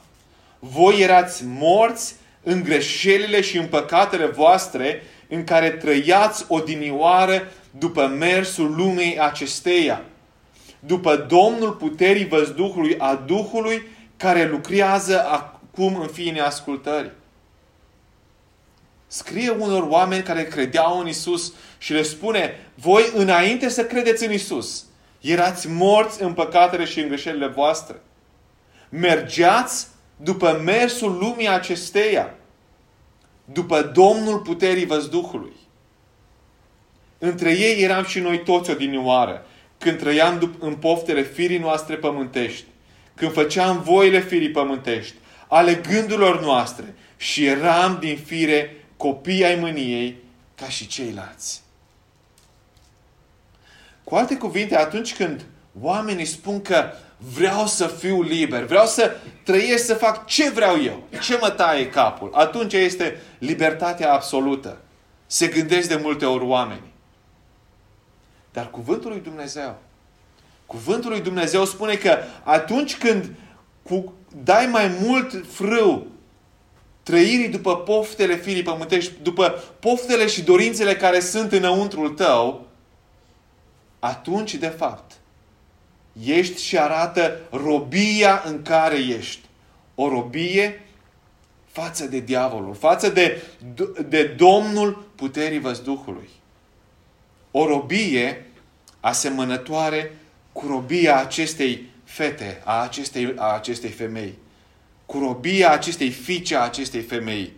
Voi 0.59 1.01
erați 1.01 1.43
morți 1.45 2.15
în 2.43 2.63
greșelile 2.63 3.41
și 3.41 3.57
în 3.57 3.65
păcatele 3.65 4.25
voastre 4.25 5.03
în 5.27 5.43
care 5.43 5.69
trăiați 5.69 6.45
odinioară 6.47 7.47
după 7.71 8.07
mersul 8.07 8.75
lumei 8.75 9.19
acesteia, 9.19 10.01
după 10.79 11.15
Domnul 11.15 11.71
puterii 11.71 12.27
văzduhului 12.27 12.95
a 12.97 13.23
Duhului 13.25 13.81
care 14.17 14.47
lucrează 14.47 15.25
acum 15.25 15.99
în 15.99 16.07
fiii 16.07 16.31
neascultării. 16.31 17.11
Scrie 19.07 19.49
unor 19.49 19.87
oameni 19.89 20.23
care 20.23 20.43
credeau 20.43 20.99
în 20.99 21.07
Isus 21.07 21.53
și 21.77 21.93
le 21.93 22.01
spune, 22.01 22.69
voi 22.75 23.11
înainte 23.15 23.69
să 23.69 23.85
credeți 23.85 24.25
în 24.25 24.31
Isus, 24.31 24.85
erați 25.21 25.67
morți 25.69 26.21
în 26.21 26.33
păcatele 26.33 26.85
și 26.85 26.99
în 26.99 27.07
greșelile 27.07 27.47
voastre. 27.47 27.95
Mergeați 28.89 29.87
după 30.17 30.61
mersul 30.63 31.17
lumii 31.17 31.49
acesteia, 31.49 32.35
după 33.45 33.81
Domnul 33.81 34.39
puterii 34.39 34.85
văzduhului. 34.85 35.53
Între 37.17 37.51
ei 37.51 37.83
eram 37.83 38.05
și 38.05 38.19
noi 38.19 38.43
toți 38.43 38.69
odinioară, 38.69 39.45
când 39.77 39.97
trăiam 39.97 40.57
în 40.59 40.75
poftele 40.75 41.23
firii 41.23 41.57
noastre 41.57 41.95
pământești, 41.95 42.65
când 43.15 43.33
făceam 43.33 43.81
voile 43.81 44.19
firii 44.19 44.51
pământești, 44.51 45.15
ale 45.47 45.81
gândurilor 45.89 46.41
noastre 46.41 46.95
și 47.17 47.45
eram 47.45 47.97
din 47.99 48.17
fire 48.25 48.86
copii 48.97 49.45
ai 49.45 49.55
mâniei 49.55 50.17
ca 50.55 50.69
și 50.69 50.87
ceilalți. 50.87 51.61
Cu 54.03 54.15
alte 54.15 54.37
cuvinte, 54.37 54.77
atunci 54.77 55.15
când 55.15 55.45
oamenii 55.81 56.25
spun 56.25 56.61
că 56.61 56.91
vreau 57.17 57.65
să 57.65 57.87
fiu 57.87 58.21
liber, 58.21 58.63
vreau 58.63 58.85
să 58.85 59.15
trăiesc, 59.43 59.85
să 59.85 59.93
fac 59.93 60.25
ce 60.25 60.49
vreau 60.49 60.81
eu, 60.81 61.03
ce 61.21 61.37
mă 61.41 61.49
taie 61.49 61.89
capul, 61.89 62.31
atunci 62.33 62.73
este 62.73 63.21
libertatea 63.37 64.13
absolută. 64.13 64.77
Se 65.25 65.47
gândesc 65.47 65.87
de 65.87 65.95
multe 65.95 66.25
ori 66.25 66.43
oamenii. 66.43 66.93
Dar 68.51 68.69
cuvântul 68.69 69.09
lui 69.09 69.19
Dumnezeu, 69.19 69.77
cuvântul 70.65 71.09
lui 71.09 71.21
Dumnezeu 71.21 71.65
spune 71.65 71.95
că 71.95 72.17
atunci 72.43 72.97
când 72.97 73.29
cu, 73.83 74.13
dai 74.43 74.65
mai 74.65 74.97
mult 75.01 75.45
frâu 75.51 76.07
trăirii 77.07 77.47
după 77.47 77.77
poftele 77.77 78.35
firii 78.35 78.63
pământești, 78.63 79.13
după 79.21 79.63
poftele 79.79 80.27
și 80.27 80.41
dorințele 80.41 80.95
care 80.95 81.19
sunt 81.19 81.51
înăuntrul 81.51 82.09
tău, 82.09 82.67
atunci, 83.99 84.55
de 84.55 84.67
fapt, 84.67 85.11
ești 86.25 86.63
și 86.63 86.77
arată 86.77 87.39
robia 87.51 88.43
în 88.45 88.61
care 88.61 88.95
ești. 88.95 89.39
O 89.95 90.09
robie 90.09 90.85
față 91.71 92.05
de 92.05 92.19
diavolul, 92.19 92.73
față 92.73 93.09
de, 93.09 93.43
de 94.07 94.23
Domnul 94.23 95.07
puterii 95.15 95.59
văzduhului. 95.59 96.29
O 97.51 97.67
robie 97.67 98.45
asemănătoare 98.99 100.17
cu 100.51 100.67
robia 100.67 101.19
acestei 101.19 101.89
fete, 102.03 102.61
a 102.63 102.81
acestei, 102.81 103.33
a 103.35 103.53
acestei 103.55 103.89
femei. 103.89 104.37
Cu 105.07 105.19
robia 105.19 105.71
acestei 105.71 106.09
fiice 106.09 106.55
a 106.55 106.61
acestei 106.61 107.01
femei. 107.01 107.53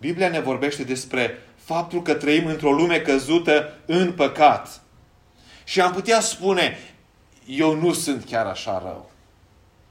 Biblia 0.00 0.28
ne 0.28 0.40
vorbește 0.40 0.82
despre 0.82 1.38
faptul 1.56 2.02
că 2.02 2.14
trăim 2.14 2.46
într-o 2.46 2.72
lume 2.72 3.00
căzută 3.00 3.78
în 3.86 4.12
păcat. 4.12 4.80
Și 5.64 5.80
am 5.80 5.92
putea 5.92 6.20
spune, 6.20 6.78
eu 7.46 7.74
nu 7.74 7.92
sunt 7.92 8.24
chiar 8.24 8.46
așa 8.46 8.78
rău. 8.84 9.10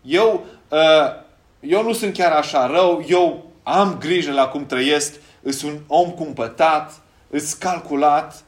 Eu, 0.01 0.45
uh, 0.69 1.23
eu 1.59 1.83
nu 1.83 1.93
sunt 1.93 2.13
chiar 2.13 2.31
așa 2.31 2.65
rău, 2.65 3.05
eu 3.07 3.51
am 3.63 3.97
grijă 3.97 4.31
la 4.31 4.47
cum 4.47 4.65
trăiesc, 4.65 5.13
sunt 5.49 5.71
un 5.71 5.79
om 5.87 6.11
cumpătat, 6.11 7.01
îți 7.29 7.59
calculat. 7.59 8.43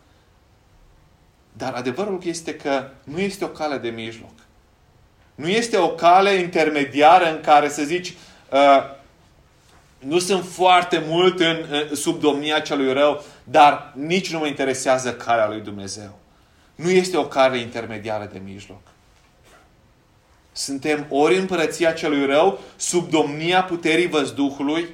Dar 1.53 1.74
adevărul 1.74 2.20
este 2.24 2.55
că 2.55 2.89
nu 3.03 3.20
este 3.20 3.43
o 3.43 3.48
cale 3.48 3.77
de 3.77 3.89
mijloc. 3.89 4.40
Nu 5.41 5.48
este 5.48 5.77
o 5.77 5.89
cale 5.89 6.33
intermediară 6.33 7.31
în 7.31 7.41
care 7.41 7.69
să 7.69 7.83
zici 7.83 8.13
uh, 8.51 8.83
nu 10.00 10.19
sunt 10.19 10.45
foarte 10.45 11.03
mult 11.07 11.39
în, 11.39 11.65
în, 11.69 11.95
sub 11.95 12.19
domnia 12.19 12.60
celui 12.60 12.93
rău, 12.93 13.24
dar 13.43 13.93
nici 13.95 14.31
nu 14.31 14.39
mă 14.39 14.48
interesează 14.48 15.13
calea 15.13 15.48
lui 15.48 15.60
Dumnezeu. 15.60 16.19
Nu 16.75 16.89
este 16.89 17.17
o 17.17 17.25
cale 17.25 17.57
intermediară 17.57 18.29
de 18.33 18.41
mijloc. 18.45 18.81
Suntem 20.51 21.05
ori 21.10 21.33
în 21.33 21.39
împărăția 21.39 21.91
celui 21.91 22.25
rău, 22.25 22.60
sub 22.75 23.10
domnia 23.10 23.63
puterii 23.63 24.07
văzduhului, 24.07 24.89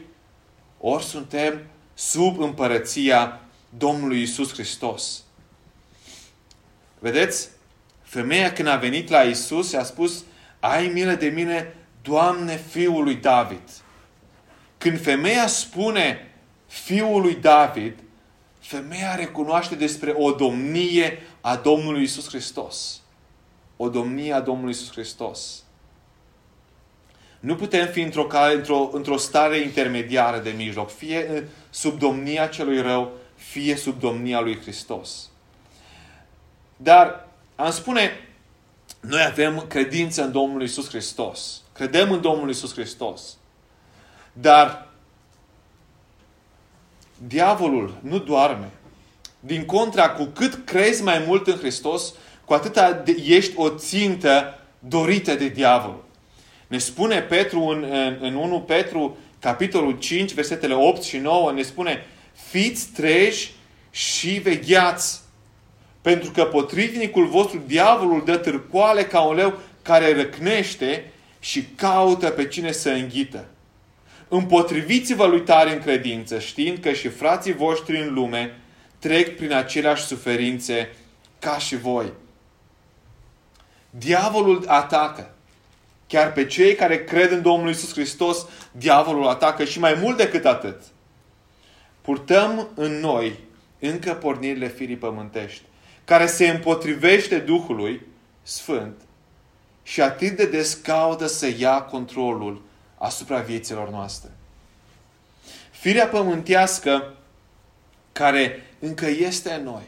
ori 0.80 1.04
suntem 1.04 1.60
sub 1.94 2.40
împărăția 2.40 3.40
Domnului 3.78 4.22
Isus 4.22 4.54
Hristos. 4.54 5.24
Vedeți? 7.00 7.50
Femeia 8.02 8.54
când 8.54 8.68
a 8.68 8.76
venit 8.76 9.10
la 9.10 9.22
Isus 9.22 9.70
și 9.70 9.76
a 9.76 9.84
spus, 9.84 10.24
ai 10.60 10.88
milă 10.88 11.14
de 11.14 11.28
mine, 11.28 11.76
Doamne, 12.02 12.58
Fiul 12.58 13.04
lui 13.04 13.16
David. 13.16 13.70
Când 14.78 15.02
femeia 15.02 15.48
spune 15.48 16.32
Fiul 16.68 17.22
lui 17.22 17.36
David, 17.36 17.94
femeia 18.60 19.16
recunoaște 19.16 19.76
despre 19.76 20.14
o 20.16 20.32
domnie 20.32 21.22
a 21.42 21.56
Domnului 21.56 22.04
Isus 22.04 22.28
Hristos. 22.28 23.02
O 23.78 23.90
domnie 23.90 24.34
a 24.34 24.40
Domnului 24.40 24.72
Isus 24.72 24.92
Hristos. 24.92 25.64
Nu 27.40 27.56
putem 27.56 27.88
fi 27.88 28.02
într-o, 28.02 28.28
într-o, 28.56 28.90
într-o 28.94 29.18
stare 29.18 29.58
intermediară 29.58 30.40
de 30.40 30.50
mijloc, 30.50 30.90
fie 30.90 31.48
sub 31.70 32.00
domnia 32.00 32.48
celui 32.48 32.82
rău, 32.82 33.12
fie 33.36 33.76
sub 33.76 34.00
domnia 34.00 34.40
lui 34.40 34.60
Hristos. 34.62 35.30
Dar 36.78 37.28
am 37.56 37.72
spune, 37.72 38.27
noi 39.00 39.24
avem 39.26 39.66
credință 39.68 40.24
în 40.24 40.32
Domnul 40.32 40.64
Isus 40.64 40.90
Hristos, 40.90 41.62
Credem 41.74 42.12
în 42.12 42.22
Domnul 42.22 42.50
Isus 42.50 42.74
Hristos. 42.74 43.38
Dar 44.34 44.88
diavolul 47.28 47.98
nu 48.02 48.20
doarme. 48.20 48.70
Din 49.40 49.66
contra, 49.66 50.10
cu 50.10 50.24
cât 50.24 50.66
crezi 50.66 51.04
mai 51.04 51.24
mult 51.28 51.48
în 51.48 51.58
Hristos, 51.58 52.14
cu 52.46 52.54
atâta 52.54 53.04
ești 53.26 53.54
o 53.56 53.70
țintă 53.70 54.60
dorită 54.80 55.36
de 55.36 55.48
diavol. 55.48 56.04
Ne 56.68 56.78
spune 56.78 57.22
Petru 57.22 57.62
în, 57.62 57.84
în, 57.84 58.18
în 58.22 58.36
1 58.36 58.62
Petru, 58.62 59.18
capitolul 59.40 59.98
5, 59.98 60.34
versetele 60.34 60.74
8 60.74 61.02
și 61.02 61.18
9, 61.18 61.52
ne 61.52 61.62
spune 61.62 62.06
Fiți 62.50 62.88
treji 62.88 63.52
și 63.92 64.30
vegheați, 64.30 65.20
pentru 66.08 66.32
că 66.32 66.44
potrivnicul 66.44 67.28
vostru, 67.28 67.62
diavolul, 67.66 68.24
dă 68.26 68.38
târcoale 68.38 69.04
ca 69.04 69.22
un 69.22 69.36
leu 69.36 69.58
care 69.82 70.16
răcnește 70.16 71.12
și 71.40 71.64
caută 71.76 72.30
pe 72.30 72.48
cine 72.48 72.72
să 72.72 72.90
înghită. 72.90 73.46
Împotriviți-vă 74.28 75.26
lui 75.26 75.42
tare 75.42 75.74
în 75.74 75.80
credință, 75.80 76.40
știind 76.40 76.78
că 76.78 76.92
și 76.92 77.08
frații 77.08 77.54
voștri 77.54 77.98
în 77.98 78.14
lume 78.14 78.58
trec 79.00 79.36
prin 79.36 79.54
aceleași 79.54 80.06
suferințe 80.06 80.96
ca 81.40 81.58
și 81.58 81.78
voi. 81.78 82.14
Diavolul 83.90 84.64
atacă. 84.68 85.36
Chiar 86.08 86.34
pe 86.34 86.46
cei 86.46 86.76
care 86.76 87.04
cred 87.04 87.32
în 87.32 87.42
Domnul 87.42 87.70
Isus 87.70 87.92
Hristos, 87.94 88.46
diavolul 88.72 89.28
atacă 89.28 89.64
și 89.64 89.80
mai 89.80 89.98
mult 90.02 90.18
decât 90.18 90.46
atât. 90.46 90.82
Purtăm 92.02 92.68
în 92.76 93.00
noi 93.00 93.40
încă 93.80 94.14
pornirile 94.14 94.68
firii 94.68 94.96
pământești, 94.96 95.62
care 96.08 96.28
se 96.28 96.48
împotrivește 96.48 97.38
Duhului 97.38 98.02
Sfânt 98.44 99.02
și 99.84 100.02
atât 100.02 100.36
de 100.36 100.46
des 100.46 100.74
caută 100.74 101.28
să 101.28 101.54
ia 101.58 101.82
controlul 101.82 102.62
asupra 102.98 103.40
vieților 103.40 103.90
noastre. 103.90 104.32
Firea 105.72 106.08
pământească 106.08 107.14
care 108.12 108.66
încă 108.80 109.06
este 109.06 109.52
în 109.52 109.64
noi 109.64 109.84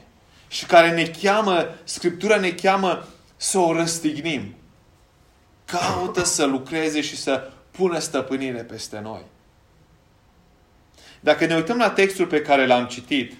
și 0.47 0.65
care 0.65 0.91
ne 0.91 1.11
cheamă, 1.21 1.75
Scriptura 1.83 2.39
ne 2.39 2.51
cheamă 2.51 3.07
să 3.37 3.57
o 3.57 3.73
răstignim. 3.73 4.55
Caută 5.65 6.23
să 6.23 6.45
lucreze 6.45 7.01
și 7.01 7.17
să 7.17 7.51
pună 7.71 7.99
stăpânire 7.99 8.63
peste 8.63 8.99
noi. 8.99 9.21
Dacă 11.19 11.45
ne 11.45 11.55
uităm 11.55 11.77
la 11.77 11.89
textul 11.89 12.27
pe 12.27 12.41
care 12.41 12.65
l-am 12.65 12.85
citit, 12.85 13.33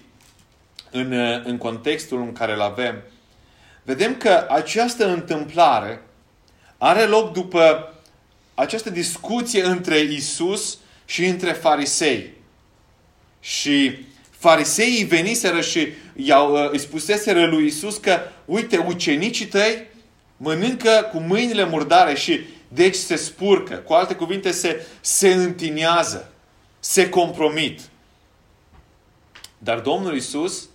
în, 0.90 1.12
în 1.44 1.58
contextul 1.58 2.20
în 2.20 2.32
care 2.32 2.52
îl 2.52 2.60
avem, 2.60 3.02
vedem 3.82 4.16
că 4.16 4.46
această 4.48 5.08
întâmplare 5.08 6.02
are 6.78 7.04
loc 7.04 7.32
după 7.32 7.94
această 8.54 8.90
discuție 8.90 9.64
între 9.64 9.98
Isus 9.98 10.78
și 11.04 11.24
între 11.24 11.52
farisei. 11.52 12.32
Și 13.40 13.98
fariseii 14.30 15.04
veniseră 15.04 15.60
și 15.60 15.88
i-au, 16.16 16.68
îi 16.70 16.78
spuseseră 16.78 17.46
lui 17.46 17.66
Isus 17.66 17.96
că, 17.96 18.20
uite, 18.44 18.76
ucenicii 18.76 19.46
tăi 19.46 19.86
mănâncă 20.36 21.08
cu 21.12 21.18
mâinile 21.18 21.64
murdare 21.64 22.14
și 22.14 22.40
deci 22.68 22.94
se 22.94 23.16
spurcă. 23.16 23.74
Cu 23.74 23.92
alte 23.92 24.14
cuvinte, 24.14 24.50
se, 24.50 24.86
se 25.00 25.32
întinează, 25.32 26.32
se 26.80 27.08
compromit. 27.08 27.80
Dar 29.58 29.78
Domnul 29.78 30.16
Isus, 30.16 30.62
uh, 30.62 30.68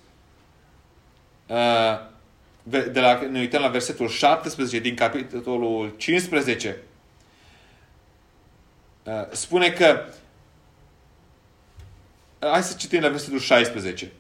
de 2.63 2.99
la, 2.99 3.19
ne 3.31 3.39
uităm 3.39 3.61
la 3.61 3.67
versetul 3.67 4.09
17 4.09 4.79
din 4.79 4.95
capitolul 4.95 5.93
15, 5.97 6.77
uh, 9.03 9.13
spune 9.31 9.69
că 9.69 10.05
uh, 12.39 12.49
Hai 12.49 12.63
să 12.63 12.75
citim 12.77 13.01
la 13.01 13.09
versetul 13.09 13.39
16. 13.39 14.11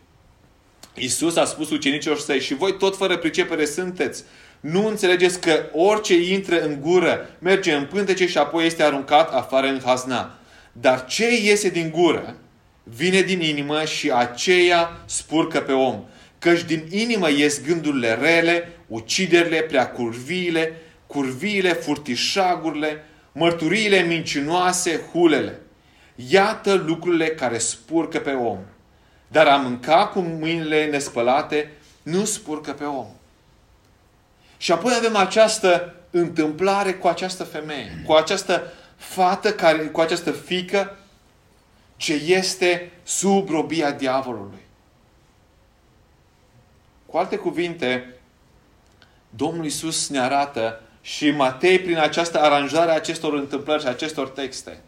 Iisus 0.95 1.35
a 1.35 1.45
spus 1.45 1.69
ucenicilor 1.69 2.19
săi 2.19 2.39
și 2.39 2.53
voi 2.53 2.77
tot 2.77 2.97
fără 2.97 3.17
pricepere 3.17 3.65
sunteți. 3.65 4.23
Nu 4.59 4.87
înțelegeți 4.87 5.39
că 5.41 5.65
orice 5.73 6.15
intră 6.15 6.61
în 6.61 6.81
gură 6.81 7.29
merge 7.39 7.73
în 7.73 7.85
pântece 7.85 8.27
și 8.27 8.37
apoi 8.37 8.65
este 8.65 8.83
aruncat 8.83 9.33
afară 9.33 9.67
în 9.67 9.81
hazna. 9.85 10.39
Dar 10.71 11.05
ce 11.05 11.41
iese 11.41 11.69
din 11.69 11.91
gură 11.91 12.35
vine 12.83 13.21
din 13.21 13.41
inimă 13.41 13.83
și 13.83 14.11
aceea 14.11 15.01
spurcă 15.05 15.61
pe 15.61 15.71
om. 15.71 16.03
Căci 16.45 16.63
din 16.63 16.87
inimă 16.89 17.29
ies 17.29 17.61
gândurile 17.61 18.13
rele, 18.13 18.69
uciderile, 18.87 19.61
prea 19.61 19.91
curviile, 19.91 20.75
curviile, 21.07 21.73
furtișagurile, 21.73 23.03
mărturiile 23.31 24.01
mincinoase, 24.01 25.01
hulele. 25.11 25.59
Iată 26.15 26.73
lucrurile 26.73 27.27
care 27.27 27.57
spurcă 27.57 28.19
pe 28.19 28.31
om. 28.31 28.57
Dar 29.27 29.47
a 29.47 29.55
mânca 29.55 30.07
cu 30.07 30.19
mâinile 30.19 30.85
nespălate 30.85 31.71
nu 32.03 32.25
spurcă 32.25 32.71
pe 32.71 32.83
om. 32.83 33.07
Și 34.57 34.71
apoi 34.71 34.93
avem 34.97 35.15
această 35.15 35.95
întâmplare 36.11 36.93
cu 36.93 37.07
această 37.07 37.43
femeie, 37.43 38.01
cu 38.05 38.13
această 38.13 38.73
fată, 38.95 39.53
care, 39.53 39.77
cu 39.77 39.99
această 39.99 40.31
fică 40.31 40.97
ce 41.97 42.13
este 42.13 42.91
sub 43.03 43.49
robia 43.49 43.91
diavolului. 43.91 44.64
Cu 47.15 47.21
alte 47.21 47.37
cuvinte, 47.37 48.13
Domnul 49.29 49.65
Isus 49.65 50.09
ne 50.09 50.19
arată 50.19 50.81
și 51.01 51.31
Matei, 51.31 51.79
prin 51.79 51.97
această 51.97 52.41
aranjare 52.41 52.91
a 52.91 52.95
acestor 52.95 53.33
întâmplări 53.33 53.81
și 53.81 53.87
acestor 53.87 54.29
texte, 54.29 54.81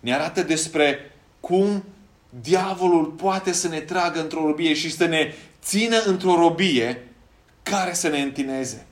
ne 0.00 0.14
arată 0.14 0.42
despre 0.42 1.14
cum 1.40 1.84
diavolul 2.40 3.04
poate 3.04 3.52
să 3.52 3.68
ne 3.68 3.80
tragă 3.80 4.20
într-o 4.20 4.46
robie 4.46 4.74
și 4.74 4.90
să 4.90 5.04
ne 5.04 5.34
țină 5.62 5.96
într-o 6.06 6.34
robie 6.34 7.08
care 7.62 7.92
să 7.92 8.08
ne 8.08 8.20
întineze. 8.20 8.86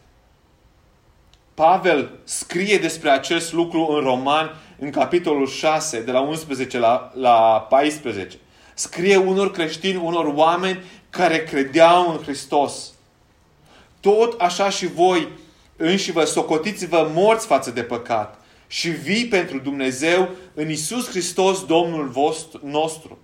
Pavel 1.54 2.10
scrie 2.24 2.78
despre 2.78 3.10
acest 3.10 3.52
lucru 3.52 3.86
în 3.90 4.00
Roman, 4.00 4.56
în 4.78 4.90
capitolul 4.90 5.46
6, 5.46 6.02
de 6.02 6.10
la 6.10 6.20
11 6.20 6.78
la, 6.78 7.12
la 7.14 7.66
14. 7.68 8.38
Scrie 8.78 9.16
unor 9.16 9.50
creștini, 9.50 9.96
unor 9.96 10.32
oameni 10.34 10.82
care 11.16 11.42
credeau 11.42 12.10
în 12.10 12.22
Hristos. 12.22 12.92
Tot 14.00 14.40
așa 14.40 14.70
și 14.70 14.86
voi 14.86 15.28
înși 15.76 16.12
vă 16.12 16.24
socotiți-vă 16.24 17.10
morți 17.14 17.46
față 17.46 17.70
de 17.70 17.82
păcat 17.82 18.40
și 18.66 18.88
vii 18.88 19.26
pentru 19.26 19.58
Dumnezeu 19.58 20.28
în 20.54 20.70
Isus 20.70 21.08
Hristos, 21.08 21.64
Domnul 21.64 22.08
vostru, 22.08 22.60
nostru. 22.64 23.18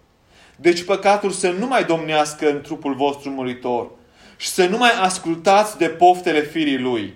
Deci 0.57 0.83
păcatul 0.83 1.31
să 1.31 1.51
nu 1.51 1.67
mai 1.67 1.85
domnească 1.85 2.51
în 2.51 2.61
trupul 2.61 2.95
vostru 2.95 3.31
muritor 3.31 3.91
și 4.37 4.49
să 4.49 4.67
nu 4.67 4.77
mai 4.77 4.91
ascultați 5.01 5.79
de 5.79 5.89
poftele 5.89 6.43
firii 6.43 6.79
lui. 6.79 7.15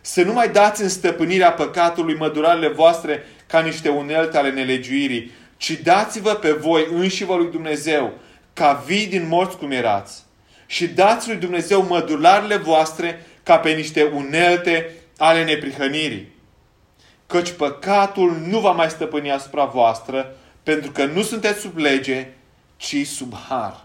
Să 0.00 0.22
nu 0.22 0.32
mai 0.32 0.48
dați 0.48 0.82
în 0.82 0.88
stăpânirea 0.88 1.52
păcatului 1.52 2.14
mădurarele 2.14 2.68
voastre 2.68 3.24
ca 3.46 3.60
niște 3.60 3.88
unelte 3.88 4.38
ale 4.38 4.50
nelegiuirii, 4.50 5.30
ci 5.56 5.70
dați-vă 5.82 6.34
pe 6.34 6.52
voi 6.52 6.86
înși 6.92 7.24
vă 7.24 7.34
lui 7.34 7.50
Dumnezeu, 7.50 8.12
ca 8.60 8.72
vii 8.72 9.06
din 9.06 9.28
morți 9.28 9.56
cum 9.56 9.70
erați. 9.70 10.22
Și 10.66 10.88
dați 10.88 11.28
lui 11.28 11.36
Dumnezeu 11.36 11.82
mădularele 11.82 12.56
voastre 12.56 13.26
ca 13.42 13.58
pe 13.58 13.70
niște 13.70 14.02
unelte 14.02 14.94
ale 15.16 15.44
neprihănirii. 15.44 16.32
Căci 17.26 17.50
păcatul 17.50 18.36
nu 18.46 18.60
va 18.60 18.70
mai 18.70 18.90
stăpâni 18.90 19.30
asupra 19.30 19.64
voastră, 19.64 20.36
pentru 20.62 20.90
că 20.90 21.04
nu 21.04 21.22
sunteți 21.22 21.60
sub 21.60 21.76
lege, 21.76 22.28
ci 22.76 23.06
sub 23.06 23.34
har. 23.48 23.84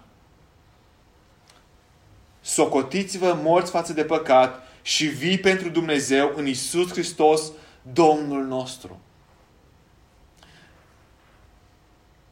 Socotiți-vă 2.42 3.38
morți 3.44 3.72
față 3.72 3.94
de 3.94 4.04
păcat 4.04 4.68
și 4.82 5.06
vii 5.06 5.38
pentru 5.38 5.70
Dumnezeu 5.70 6.34
în 6.36 6.48
Isus 6.48 6.92
Hristos, 6.92 7.52
Domnul 7.82 8.44
nostru. 8.46 9.02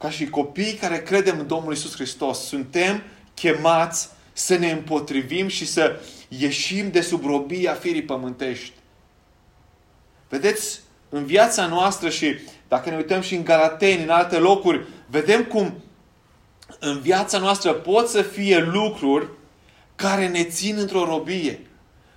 Ca 0.04 0.10
și 0.10 0.30
copii 0.30 0.74
care 0.74 1.02
credem 1.02 1.40
în 1.40 1.48
Domnul 1.48 1.74
Isus 1.74 1.94
Hristos, 1.94 2.40
suntem 2.40 3.04
chemați 3.34 4.10
să 4.34 4.56
ne 4.56 4.72
împotrivim 4.72 5.48
și 5.48 5.66
să 5.66 6.00
ieșim 6.28 6.92
de 6.92 7.02
sub 7.02 7.26
robia 7.26 7.74
firii 7.74 8.04
pământești. 8.04 8.74
Vedeți, 10.30 10.80
în 11.10 11.26
viața 11.26 11.68
noastră 11.68 12.10
și 12.10 12.36
dacă 12.68 12.90
ne 12.90 12.96
uităm 12.96 13.22
și 13.22 13.36
în 13.36 13.44
Galateni, 13.44 14.04
în 14.04 14.10
alte 14.10 14.38
locuri, 14.38 14.86
vedem 15.08 15.44
cum 15.44 15.84
în 16.80 17.00
viața 17.00 17.38
noastră 17.38 17.74
pot 17.74 18.08
să 18.08 18.22
fie 18.22 18.60
lucruri 18.60 19.28
care 19.96 20.28
ne 20.28 20.44
țin 20.44 20.78
într-o 20.78 21.06
robie, 21.06 21.60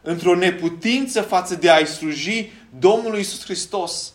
într-o 0.03 0.35
neputință 0.35 1.22
față 1.22 1.55
de 1.55 1.70
a-i 1.70 1.87
sluji 1.87 2.53
Domnului 2.79 3.20
Isus 3.20 3.44
Hristos. 3.44 4.12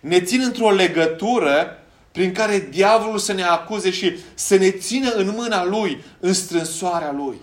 Ne 0.00 0.20
țin 0.20 0.40
într-o 0.40 0.70
legătură 0.70 1.78
prin 2.14 2.32
care 2.32 2.68
diavolul 2.70 3.18
să 3.18 3.32
ne 3.32 3.42
acuze 3.42 3.90
și 3.90 4.16
să 4.34 4.56
ne 4.56 4.70
țină 4.70 5.10
în 5.10 5.28
mâna 5.28 5.64
lui, 5.64 6.04
în 6.20 6.32
strânsoarea 6.32 7.12
lui. 7.12 7.40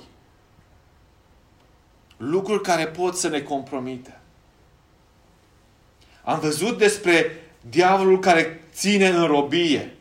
Lucruri 2.18 2.62
care 2.62 2.88
pot 2.88 3.16
să 3.16 3.28
ne 3.28 3.42
compromite. 3.42 4.20
Am 6.24 6.40
văzut 6.40 6.78
despre 6.78 7.42
Diavolul 7.70 8.20
care 8.20 8.64
ține 8.74 9.08
în 9.08 9.26
robie. 9.26 9.96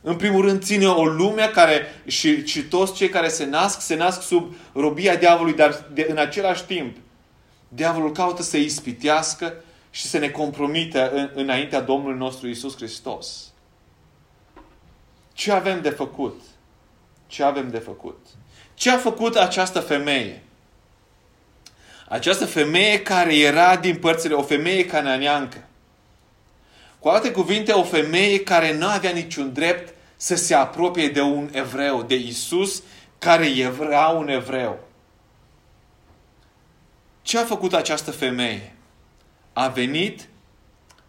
În 0.00 0.16
primul 0.16 0.44
rând 0.44 0.62
ține 0.62 0.86
o 0.86 1.04
lume 1.04 1.50
care 1.54 2.02
și, 2.06 2.46
și 2.46 2.62
toți 2.62 2.94
cei 2.94 3.08
care 3.08 3.28
se 3.28 3.44
nasc, 3.44 3.80
se 3.80 3.94
nasc 3.94 4.22
sub 4.22 4.54
robia 4.72 5.16
diavolului, 5.16 5.56
dar 5.56 5.86
de, 5.92 6.06
în 6.10 6.16
același 6.16 6.64
timp 6.64 6.96
diavolul 7.68 8.12
caută 8.12 8.42
să 8.42 8.56
ispitească 8.56 9.54
și 9.90 10.06
să 10.06 10.18
ne 10.18 10.28
compromită 10.28 11.10
în, 11.10 11.30
înaintea 11.34 11.80
Domnului 11.80 12.18
nostru 12.18 12.48
Isus 12.48 12.76
Hristos. 12.76 13.47
Ce 15.38 15.52
avem 15.52 15.80
de 15.80 15.90
făcut? 15.90 16.40
Ce 17.26 17.42
avem 17.42 17.70
de 17.70 17.78
făcut? 17.78 18.26
Ce 18.74 18.90
a 18.90 18.98
făcut 18.98 19.36
această 19.36 19.80
femeie? 19.80 20.42
Această 22.08 22.46
femeie 22.46 23.02
care 23.02 23.38
era 23.38 23.76
din 23.76 23.96
părțile, 23.96 24.34
o 24.34 24.42
femeie 24.42 24.86
cananeancă. 24.86 25.64
Cu 26.98 27.08
alte 27.08 27.30
cuvinte, 27.30 27.72
o 27.72 27.82
femeie 27.82 28.42
care 28.42 28.76
nu 28.76 28.86
avea 28.86 29.10
niciun 29.10 29.52
drept 29.52 29.94
să 30.16 30.34
se 30.34 30.54
apropie 30.54 31.08
de 31.08 31.20
un 31.20 31.48
evreu, 31.52 32.02
de 32.02 32.14
Isus, 32.14 32.82
care 33.18 33.46
era 33.46 34.08
un 34.08 34.28
evreu. 34.28 34.78
Ce 37.22 37.38
a 37.38 37.44
făcut 37.44 37.74
această 37.74 38.10
femeie? 38.10 38.76
A 39.52 39.68
venit 39.68 40.28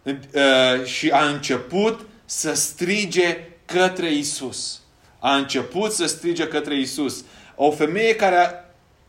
uh, 0.02 0.84
și 0.84 1.10
a 1.10 1.28
început 1.28 2.06
să 2.24 2.54
strige 2.54 3.49
către 3.72 4.12
Isus. 4.12 4.80
A 5.18 5.34
început 5.36 5.92
să 5.92 6.06
strige 6.06 6.48
către 6.48 6.78
Isus. 6.78 7.24
O 7.54 7.70
femeie 7.70 8.14
care 8.14 8.36
a, 8.36 8.50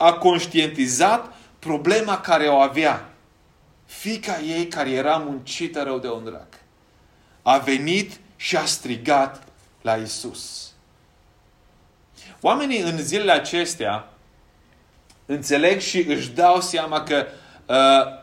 a 0.05 0.13
conștientizat 0.13 1.33
problema 1.59 2.19
care 2.19 2.47
o 2.47 2.55
avea. 2.55 3.09
Fica 3.85 4.39
ei 4.39 4.67
care 4.67 4.89
era 4.89 5.17
muncită 5.17 5.83
rău 5.83 5.99
de 5.99 6.09
un 6.09 6.23
drac. 6.23 6.47
A 7.41 7.57
venit 7.57 8.19
și 8.35 8.57
a 8.57 8.65
strigat 8.65 9.43
la 9.81 9.95
Isus. 9.95 10.71
Oamenii 12.41 12.79
în 12.79 12.97
zilele 12.97 13.31
acestea 13.31 14.07
înțeleg 15.25 15.79
și 15.79 16.01
își 16.01 16.29
dau 16.29 16.61
seama 16.61 17.03
că 17.03 17.25
uh, 17.65 18.19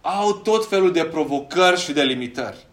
au 0.00 0.32
tot 0.32 0.68
felul 0.68 0.92
de 0.92 1.04
provocări 1.04 1.80
și 1.80 1.92
de 1.92 2.02
limitări. 2.02 2.66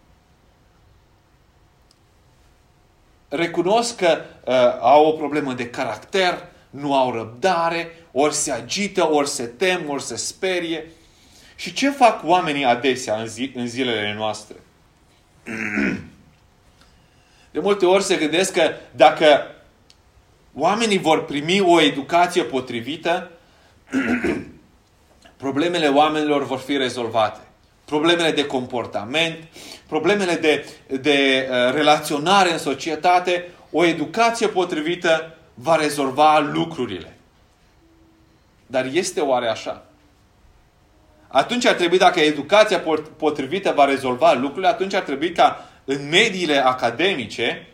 Recunosc 3.33 3.95
că 3.95 4.21
uh, 4.45 4.53
au 4.79 5.05
o 5.05 5.11
problemă 5.11 5.53
de 5.53 5.69
caracter, 5.69 6.47
nu 6.69 6.95
au 6.95 7.11
răbdare, 7.11 7.91
ori 8.11 8.33
se 8.33 8.51
agită, 8.51 9.11
ori 9.11 9.29
se 9.29 9.45
tem, 9.45 9.89
ori 9.89 10.03
se 10.03 10.15
sperie. 10.15 10.91
Și 11.55 11.73
ce 11.73 11.89
fac 11.89 12.21
oamenii 12.23 12.65
adesea 12.65 13.15
în, 13.15 13.27
zi, 13.27 13.51
în 13.55 13.67
zilele 13.67 14.13
noastre? 14.17 14.55
De 17.51 17.59
multe 17.59 17.85
ori 17.85 18.03
se 18.03 18.15
gândesc 18.15 18.53
că 18.53 18.71
dacă 18.95 19.55
oamenii 20.53 20.97
vor 20.97 21.25
primi 21.25 21.59
o 21.59 21.81
educație 21.81 22.43
potrivită, 22.43 23.31
problemele 25.37 25.87
oamenilor 25.87 26.45
vor 26.45 26.59
fi 26.59 26.77
rezolvate. 26.77 27.39
Problemele 27.91 28.31
de 28.31 28.45
comportament, 28.45 29.47
problemele 29.87 30.35
de, 30.35 30.65
de 31.01 31.47
uh, 31.49 31.73
relaționare 31.73 32.51
în 32.51 32.57
societate, 32.57 33.49
o 33.71 33.85
educație 33.85 34.47
potrivită 34.47 35.37
va 35.53 35.75
rezolva 35.75 36.39
lucrurile. 36.39 37.17
Dar 38.67 38.85
este 38.85 39.19
oare 39.19 39.47
așa? 39.47 39.85
Atunci 41.27 41.65
ar 41.65 41.73
trebui, 41.73 41.97
dacă 41.97 42.19
educația 42.19 42.83
potrivită 43.17 43.71
va 43.71 43.85
rezolva 43.85 44.33
lucrurile, 44.33 44.67
atunci 44.67 44.93
ar 44.93 45.03
trebui 45.03 45.31
ca 45.31 45.69
în 45.85 46.09
mediile 46.09 46.57
academice 46.57 47.67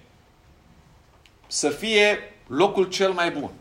să 1.47 1.69
fie 1.69 2.33
locul 2.47 2.85
cel 2.85 3.11
mai 3.11 3.31
bun. 3.31 3.51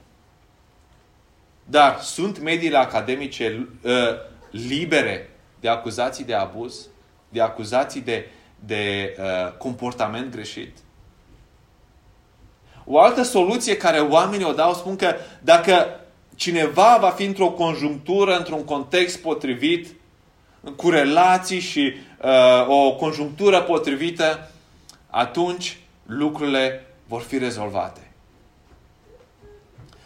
Dar 1.64 2.00
sunt 2.00 2.40
mediile 2.40 2.78
academice 2.78 3.68
uh, 3.82 3.92
libere 4.50 5.30
de 5.60 5.68
acuzații 5.68 6.24
de 6.24 6.34
abuz, 6.34 6.86
de 7.28 7.40
acuzații 7.40 8.00
de, 8.00 8.28
de 8.60 9.16
uh, 9.18 9.52
comportament 9.58 10.30
greșit? 10.30 10.76
O 12.84 13.00
altă 13.00 13.22
soluție 13.22 13.76
care 13.76 13.98
oamenii 13.98 14.46
o 14.46 14.52
dau 14.52 14.74
spun 14.74 14.96
că 14.96 15.14
dacă 15.40 16.00
cineva 16.34 16.98
va 17.00 17.10
fi 17.10 17.24
într-o 17.24 17.50
conjunctură, 17.50 18.36
într-un 18.36 18.64
context 18.64 19.18
potrivit, 19.18 19.94
cu 20.76 20.90
relații 20.90 21.60
și 21.60 21.94
uh, 22.22 22.66
o 22.68 22.94
conjunctură 22.94 23.62
potrivită, 23.62 24.50
atunci 25.10 25.78
lucrurile 26.06 26.86
vor 27.06 27.20
fi 27.20 27.38
rezolvate. 27.38 28.00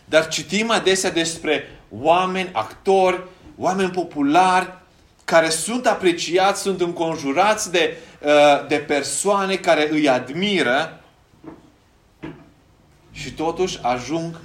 Dar 0.04 0.28
citim 0.28 0.70
adesea 0.70 1.10
despre 1.10 1.80
oameni, 2.00 2.50
actori, 2.52 3.22
oameni 3.58 3.90
populari, 3.90 4.78
care 5.30 5.48
sunt 5.48 5.86
apreciați, 5.86 6.60
sunt 6.60 6.80
înconjurați 6.80 7.70
de, 7.70 7.96
uh, 8.20 8.66
de 8.68 8.76
persoane 8.76 9.56
care 9.56 9.88
îi 9.90 10.08
admiră 10.08 11.00
și 13.12 13.32
totuși 13.32 13.78
ajung, 13.82 14.40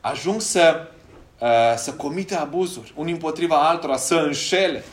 ajung 0.00 0.40
să, 0.40 0.88
uh, 1.38 1.48
să 1.76 1.92
comite 1.92 2.34
abuzuri, 2.34 2.92
unii 2.96 3.12
împotriva 3.12 3.68
altora, 3.68 3.96
să 3.96 4.14
înșele. 4.14 4.84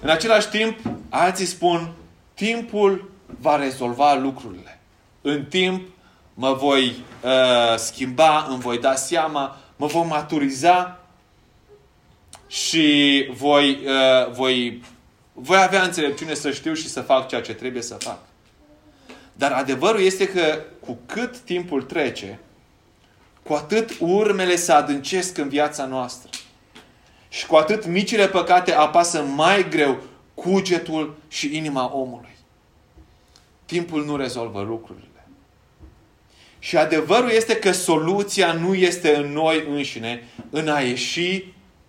În 0.00 0.08
același 0.08 0.48
timp, 0.48 0.78
alții 1.08 1.46
spun, 1.46 1.92
timpul 2.34 3.10
va 3.40 3.56
rezolva 3.56 4.14
lucrurile. 4.14 4.80
În 5.20 5.44
timp 5.44 5.88
mă 6.34 6.52
voi 6.52 7.04
uh, 7.24 7.76
schimba, 7.76 8.46
îmi 8.48 8.60
voi 8.60 8.78
da 8.78 8.94
seama, 8.94 9.56
mă 9.76 9.86
voi 9.86 10.06
maturiza 10.08 11.00
și 12.46 13.28
voi, 13.32 13.70
uh, 13.70 14.32
voi, 14.32 14.82
voi 15.32 15.62
avea 15.62 15.82
înțelepciune 15.82 16.34
să 16.34 16.50
știu 16.50 16.74
și 16.74 16.88
să 16.88 17.00
fac 17.00 17.28
ceea 17.28 17.40
ce 17.40 17.54
trebuie 17.54 17.82
să 17.82 17.94
fac. 17.94 18.18
Dar 19.32 19.52
adevărul 19.52 20.00
este 20.00 20.28
că 20.28 20.62
cu 20.80 20.98
cât 21.06 21.38
timpul 21.38 21.82
trece, 21.82 22.38
cu 23.42 23.52
atât 23.52 23.96
urmele 24.00 24.56
se 24.56 24.72
adâncesc 24.72 25.38
în 25.38 25.48
viața 25.48 25.86
noastră. 25.86 26.30
Și 27.28 27.46
cu 27.46 27.56
atât 27.56 27.86
micile 27.86 28.28
păcate 28.28 28.72
apasă 28.72 29.22
mai 29.22 29.68
greu 29.68 30.02
cugetul 30.34 31.16
și 31.28 31.56
inima 31.56 31.96
omului. 31.96 32.36
Timpul 33.64 34.04
nu 34.04 34.16
rezolvă 34.16 34.62
lucrurile. 34.62 35.28
Și 36.58 36.76
adevărul 36.76 37.30
este 37.30 37.56
că 37.56 37.72
soluția 37.72 38.52
nu 38.52 38.74
este 38.74 39.16
în 39.16 39.32
noi 39.32 39.64
înșine, 39.68 40.28
în 40.50 40.68
a 40.68 40.80
ieși 40.80 41.44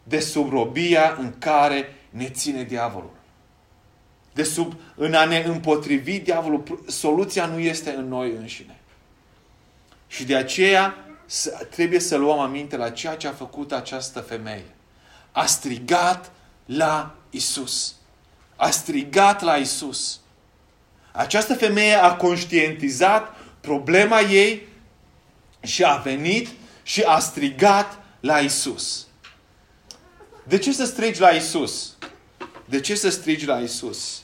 de 0.08 0.20
sub 0.20 0.50
robia 0.50 1.16
în 1.20 1.34
care 1.40 1.96
ne 2.10 2.30
ține 2.30 2.64
diavolul. 2.64 3.16
De 4.34 4.44
sub, 4.44 4.74
în 4.96 5.14
a 5.14 5.26
ne 5.26 5.38
împotrivi 5.38 6.20
diavolul. 6.20 6.84
Soluția 6.88 7.46
nu 7.46 7.60
este 7.60 7.92
în 7.92 8.08
noi 8.08 8.32
înșine. 8.32 8.80
Și 10.08 10.24
de 10.24 10.36
aceea 10.36 10.96
trebuie 11.70 12.00
să 12.00 12.16
luăm 12.16 12.40
aminte 12.40 12.78
la 12.78 12.90
ceea 12.90 13.16
ce 13.16 13.28
a 13.28 13.32
făcut 13.32 13.72
această 13.72 14.20
femeie. 14.20 14.76
A 15.32 15.46
strigat 15.46 16.32
la 16.66 17.16
Isus. 17.30 17.96
A 18.56 18.70
strigat 18.70 19.42
la 19.42 19.56
Isus. 19.56 20.20
Această 21.12 21.56
femeie 21.56 21.94
a 21.94 22.16
conștientizat 22.16 23.36
problema 23.62 24.20
ei 24.20 24.68
și 25.60 25.84
a 25.84 25.96
venit 25.96 26.50
și 26.84 27.02
a 27.02 27.20
strigat 27.20 28.00
la 28.20 28.40
Isus. 28.40 29.07
De 30.48 30.58
ce 30.58 30.74
să 30.74 30.86
strigi 30.86 31.20
la 31.20 31.30
Isus? 31.30 31.96
De 32.66 32.80
ce 32.80 32.96
să 32.96 33.10
strigi 33.10 33.46
la 33.46 33.60
Isus? 33.60 34.22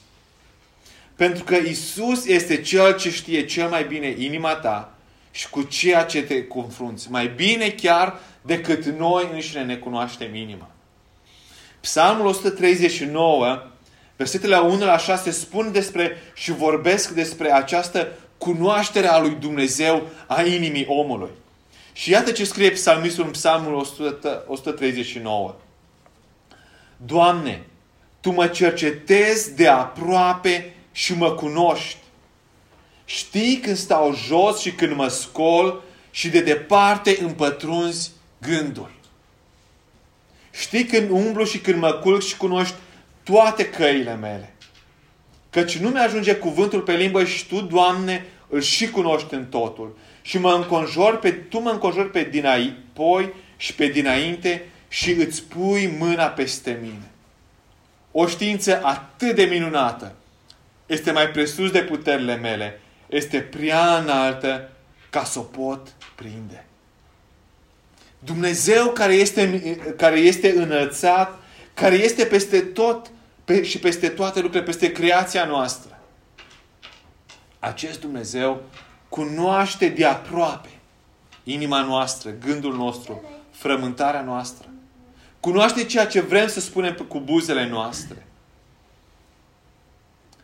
Pentru 1.16 1.44
că 1.44 1.56
Isus 1.56 2.26
este 2.26 2.62
Cel 2.62 2.96
ce 2.96 3.12
știe 3.12 3.46
cel 3.46 3.70
mai 3.70 3.84
bine 3.84 4.16
inima 4.18 4.56
ta 4.56 4.96
și 5.32 5.50
cu 5.50 5.62
ceea 5.62 6.04
ce 6.04 6.24
te 6.24 6.48
confrunți. 6.48 7.12
Mai 7.12 7.28
bine 7.28 7.70
chiar 7.70 8.20
decât 8.42 8.86
noi 8.86 9.30
înșine 9.34 9.64
ne 9.64 9.76
cunoaștem 9.76 10.36
inima. 10.36 10.70
Psalmul 11.80 12.26
139, 12.26 13.68
versetele 14.16 14.58
1 14.58 14.86
la 14.86 14.98
6 14.98 15.32
spun 15.32 15.72
despre 15.72 16.18
și 16.34 16.52
vorbesc 16.52 17.10
despre 17.10 17.52
această 17.52 18.12
cunoaștere 18.38 19.08
a 19.08 19.20
lui 19.20 19.38
Dumnezeu 19.40 20.10
a 20.28 20.42
inimii 20.42 20.86
omului. 20.90 21.32
Și 21.94 22.12
iată 22.12 22.32
ce 22.32 22.46
scrie 22.46 22.72
psalmistul 22.72 23.26
în 23.26 23.32
psalmul 23.32 23.88
139. 24.48 25.56
Doamne, 27.06 27.62
Tu 28.22 28.32
mă 28.32 28.48
cercetezi 28.48 29.56
de 29.56 29.68
aproape 29.68 30.74
și 30.92 31.14
mă 31.14 31.32
cunoști. 31.32 31.98
Știi 33.06 33.58
când 33.58 33.78
stau 33.78 34.16
jos 34.16 34.60
și 34.60 34.72
când 34.72 34.96
mă 34.96 35.08
scol 35.08 35.82
și 36.12 36.30
de 36.30 36.42
departe 36.42 37.18
împătrunzi 37.22 38.12
gândul. 38.42 38.92
Știi 40.52 40.86
când 40.86 41.10
umblu 41.10 41.44
și 41.44 41.58
când 41.60 41.80
mă 41.80 41.92
culc 41.92 42.22
și 42.22 42.38
cunoști 42.38 42.76
toate 43.24 43.70
căile 43.70 44.16
mele. 44.16 44.54
Căci 45.50 45.78
nu 45.78 45.90
mi-ajunge 45.90 46.36
cuvântul 46.36 46.82
pe 46.82 46.96
limbă 46.96 47.24
și 47.26 47.48
Tu, 47.48 47.62
Doamne, 47.62 48.26
îl 48.50 48.62
și 48.62 48.90
cunoști 48.90 49.34
în 49.34 49.46
totul. 49.46 49.98
Și 50.22 50.38
mă 50.38 50.52
înconjori 50.54 51.20
pe, 51.20 51.32
Tu 51.32 51.60
mă 51.60 51.70
înconjori 51.70 52.12
pe 52.12 52.24
dinapoi 52.24 53.34
și 53.58 53.74
pe 53.74 53.88
dinainte 53.88 54.66
și 54.94 55.12
îți 55.12 55.44
pui 55.44 55.88
mâna 55.88 56.26
peste 56.26 56.78
mine. 56.82 57.12
O 58.12 58.28
știință 58.28 58.84
atât 58.84 59.36
de 59.36 59.44
minunată 59.44 60.16
este 60.86 61.12
mai 61.12 61.30
presus 61.30 61.72
de 61.72 61.82
puterile 61.82 62.36
mele, 62.36 62.80
este 63.10 63.40
prea 63.40 63.98
înaltă 63.98 64.70
ca 65.10 65.24
să 65.24 65.40
o 65.40 65.42
pot 65.42 65.94
prinde. 66.16 66.66
Dumnezeu 68.20 68.90
care 68.92 69.14
este, 69.14 69.78
care 69.98 70.20
este 70.20 70.52
înălțat, 70.52 71.40
care 71.74 71.96
este 71.96 72.26
peste 72.26 72.60
tot 72.60 73.12
pe, 73.46 73.64
și 73.64 73.80
peste 73.80 74.10
toate 74.10 74.40
lucrurile, 74.40 74.70
peste 74.70 74.92
creația 74.92 75.46
noastră. 75.46 76.00
Acest 77.60 78.00
Dumnezeu 78.00 78.62
cunoaște 79.10 79.88
de 79.88 80.06
aproape 80.06 80.70
inima 81.44 81.82
noastră, 81.82 82.30
gândul 82.46 82.76
nostru, 82.76 83.24
frământarea 83.52 84.22
noastră. 84.22 84.68
Cunoaște 85.44 85.86
ceea 85.86 86.08
ce 86.08 86.22
vrem 86.22 86.48
să 86.48 86.60
spunem 86.60 86.94
cu 86.94 87.20
buzele 87.20 87.68
noastre. 87.68 88.26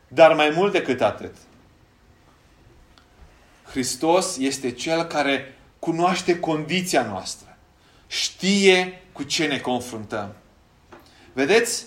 Dar 0.08 0.34
mai 0.34 0.50
mult 0.50 0.72
decât 0.72 1.02
atât, 1.02 1.36
Hristos 3.64 4.38
este 4.38 4.72
Cel 4.72 5.04
care 5.04 5.58
cunoaște 5.80 6.40
condiția 6.40 7.06
noastră. 7.06 7.58
Știe 8.08 9.02
cu 9.12 9.24
ce 9.24 9.46
ne 9.46 9.60
confruntăm. 9.60 10.36
Vedeți? 11.34 11.86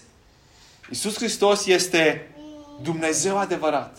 Iisus 0.89 1.17
Hristos 1.17 1.67
este 1.67 2.31
Dumnezeu 2.83 3.39
adevărat. 3.39 3.97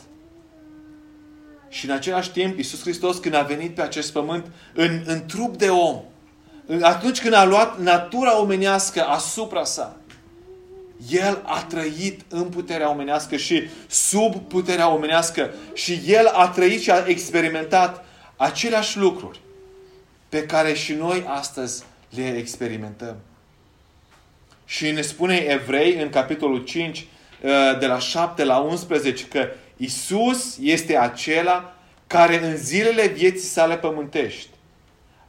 Și 1.69 1.85
în 1.85 1.91
același 1.91 2.31
timp, 2.31 2.57
Iisus 2.57 2.81
Hristos, 2.81 3.17
când 3.17 3.33
a 3.33 3.41
venit 3.41 3.75
pe 3.75 3.81
acest 3.81 4.11
pământ 4.11 4.51
în, 4.73 5.03
în 5.05 5.25
trup 5.25 5.57
de 5.57 5.69
om, 5.69 6.03
atunci 6.81 7.21
când 7.21 7.33
a 7.33 7.45
luat 7.45 7.79
natura 7.79 8.39
omenească 8.39 9.03
asupra 9.03 9.63
sa, 9.63 9.95
el 11.09 11.41
a 11.45 11.63
trăit 11.63 12.21
în 12.29 12.43
puterea 12.43 12.89
omenească 12.89 13.35
și 13.35 13.63
sub 13.87 14.35
puterea 14.35 14.89
omenească 14.89 15.53
și 15.73 16.01
El 16.05 16.27
a 16.27 16.47
trăit 16.47 16.81
și 16.81 16.91
a 16.91 17.03
experimentat 17.07 18.05
aceleași 18.35 18.97
lucruri 18.97 19.39
pe 20.29 20.45
care 20.45 20.73
și 20.73 20.93
noi 20.93 21.23
astăzi 21.27 21.83
le 22.09 22.37
experimentăm. 22.37 23.15
Și 24.65 24.91
ne 24.91 25.01
spune 25.01 25.35
Evrei 25.35 26.01
în 26.01 26.09
capitolul 26.09 26.63
5, 26.63 26.97
uh, 27.41 27.79
de 27.79 27.85
la 27.85 27.99
7 27.99 28.43
la 28.43 28.57
11, 28.57 29.25
că 29.25 29.47
Isus 29.77 30.57
este 30.61 30.97
acela 30.97 31.75
care 32.07 32.45
în 32.45 32.57
zilele 32.57 33.07
vieții 33.07 33.47
sale 33.47 33.77
pământești, 33.77 34.49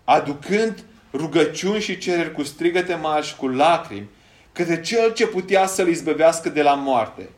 aducând 0.05 0.85
rugăciuni 1.15 1.81
și 1.81 1.99
cereri 1.99 2.33
cu 2.33 2.43
strigăte 2.43 2.95
mari 2.95 3.27
și 3.27 3.37
cu 3.37 3.49
lacrimi, 3.49 4.09
către 4.53 4.81
cel 4.81 5.13
ce 5.13 5.27
putea 5.27 5.67
să-l 5.67 5.89
izbăvească 5.89 6.49
de 6.49 6.63
la 6.63 6.75
moarte. 6.75 7.29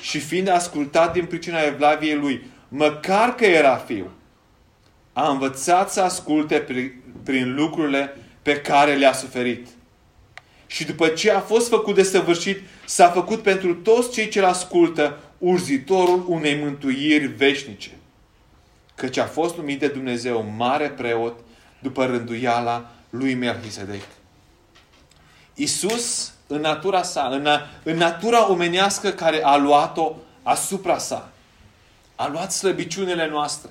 Și 0.00 0.18
fiind 0.18 0.48
ascultat 0.48 1.12
din 1.12 1.24
pricina 1.24 1.60
evlaviei 1.60 2.14
lui, 2.14 2.46
măcar 2.68 3.34
că 3.34 3.44
era 3.44 3.76
fiu, 3.76 4.10
a 5.12 5.28
învățat 5.28 5.90
să 5.90 6.00
asculte 6.00 6.58
prin, 6.58 6.92
prin 7.24 7.54
lucrurile 7.54 8.16
pe 8.42 8.60
care 8.60 8.94
le-a 8.94 9.12
suferit. 9.12 9.66
Și 10.66 10.84
după 10.84 11.08
ce 11.08 11.30
a 11.30 11.40
fost 11.40 11.68
făcut 11.68 11.94
de 11.94 12.02
săvârșit, 12.02 12.60
s-a 12.84 13.08
făcut 13.08 13.42
pentru 13.42 13.74
toți 13.74 14.10
cei 14.12 14.28
ce-l 14.28 14.44
ascultă 14.44 15.18
urzitorul 15.38 16.24
unei 16.28 16.58
mântuiri 16.62 17.26
veșnice. 17.26 17.90
Căci 18.94 19.16
a 19.16 19.24
fost 19.24 19.56
numit 19.56 19.78
de 19.78 19.88
Dumnezeu 19.88 20.54
mare 20.56 20.88
preot 20.88 21.38
după 21.78 22.04
rânduiala 22.04 22.90
lui 23.10 23.34
Melchisedec. 23.34 24.02
Isus 25.54 26.32
în 26.46 26.60
natura 26.60 27.02
sa, 27.02 27.28
în, 27.32 27.48
în 27.82 27.96
natura 27.96 28.50
omenească 28.50 29.10
care 29.10 29.44
a 29.44 29.56
luat-o 29.56 30.14
asupra 30.42 30.98
sa. 30.98 31.32
A 32.16 32.28
luat 32.28 32.52
slăbiciunile 32.52 33.28
noastre. 33.28 33.70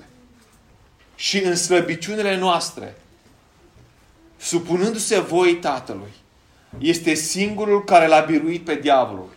Și 1.14 1.38
în 1.44 1.56
slăbiciunile 1.56 2.36
noastre, 2.36 2.96
supunându-se 4.36 5.20
voii 5.20 5.56
Tatălui, 5.56 6.12
este 6.78 7.14
singurul 7.14 7.84
care 7.84 8.06
l-a 8.06 8.20
biruit 8.20 8.64
pe 8.64 8.74
diavolul 8.74 9.36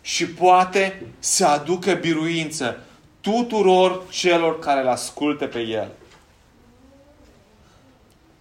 și 0.00 0.26
poate 0.26 1.02
să 1.18 1.46
aducă 1.46 1.94
biruință 1.94 2.80
tuturor 3.20 4.02
celor 4.10 4.58
care 4.58 4.80
îl 4.80 4.88
ascultă 4.88 5.46
pe 5.46 5.60
el. 5.60 5.90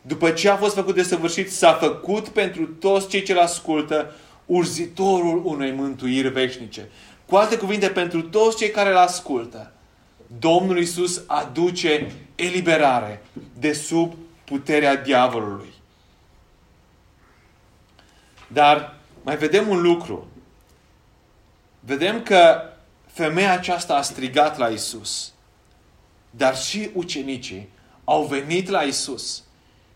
După 0.08 0.32
ce 0.32 0.50
a 0.50 0.58
fost 0.58 0.76
făcut 0.76 0.96
de 0.96 1.04
săvârșit, 1.04 1.52
s-a 1.52 1.74
făcut 1.74 2.28
pentru 2.28 2.66
toți 2.66 3.08
cei 3.08 3.24
ce 3.24 3.32
îl 3.32 3.40
ascultă 3.40 4.16
urzitorul 4.46 5.42
unei 5.46 5.72
mântuiri 5.72 6.28
veșnice. 6.28 6.90
Cu 7.26 7.36
alte 7.36 7.58
cuvinte, 7.58 7.90
pentru 7.90 8.22
toți 8.22 8.58
cei 8.58 8.70
care 8.70 8.90
îl 8.90 8.98
ascultă, 8.98 9.72
Domnul 10.40 10.78
Isus 10.80 11.22
aduce 11.26 12.12
eliberare 12.36 13.26
de 13.60 13.74
sub 13.74 14.16
puterea 14.44 14.96
diavolului. 14.96 15.74
Dar 18.48 18.96
mai 19.24 19.38
vedem 19.38 19.68
un 19.68 19.82
lucru. 19.82 20.28
Vedem 21.80 22.24
că 22.24 22.62
femeia 23.06 23.52
aceasta 23.52 23.96
a 23.96 24.02
strigat 24.02 24.58
la 24.58 24.68
Isus. 24.68 25.34
Dar 26.30 26.58
și 26.58 26.90
ucenicii 26.94 27.70
au 28.04 28.24
venit 28.24 28.70
la 28.70 28.82
Isus 28.82 29.42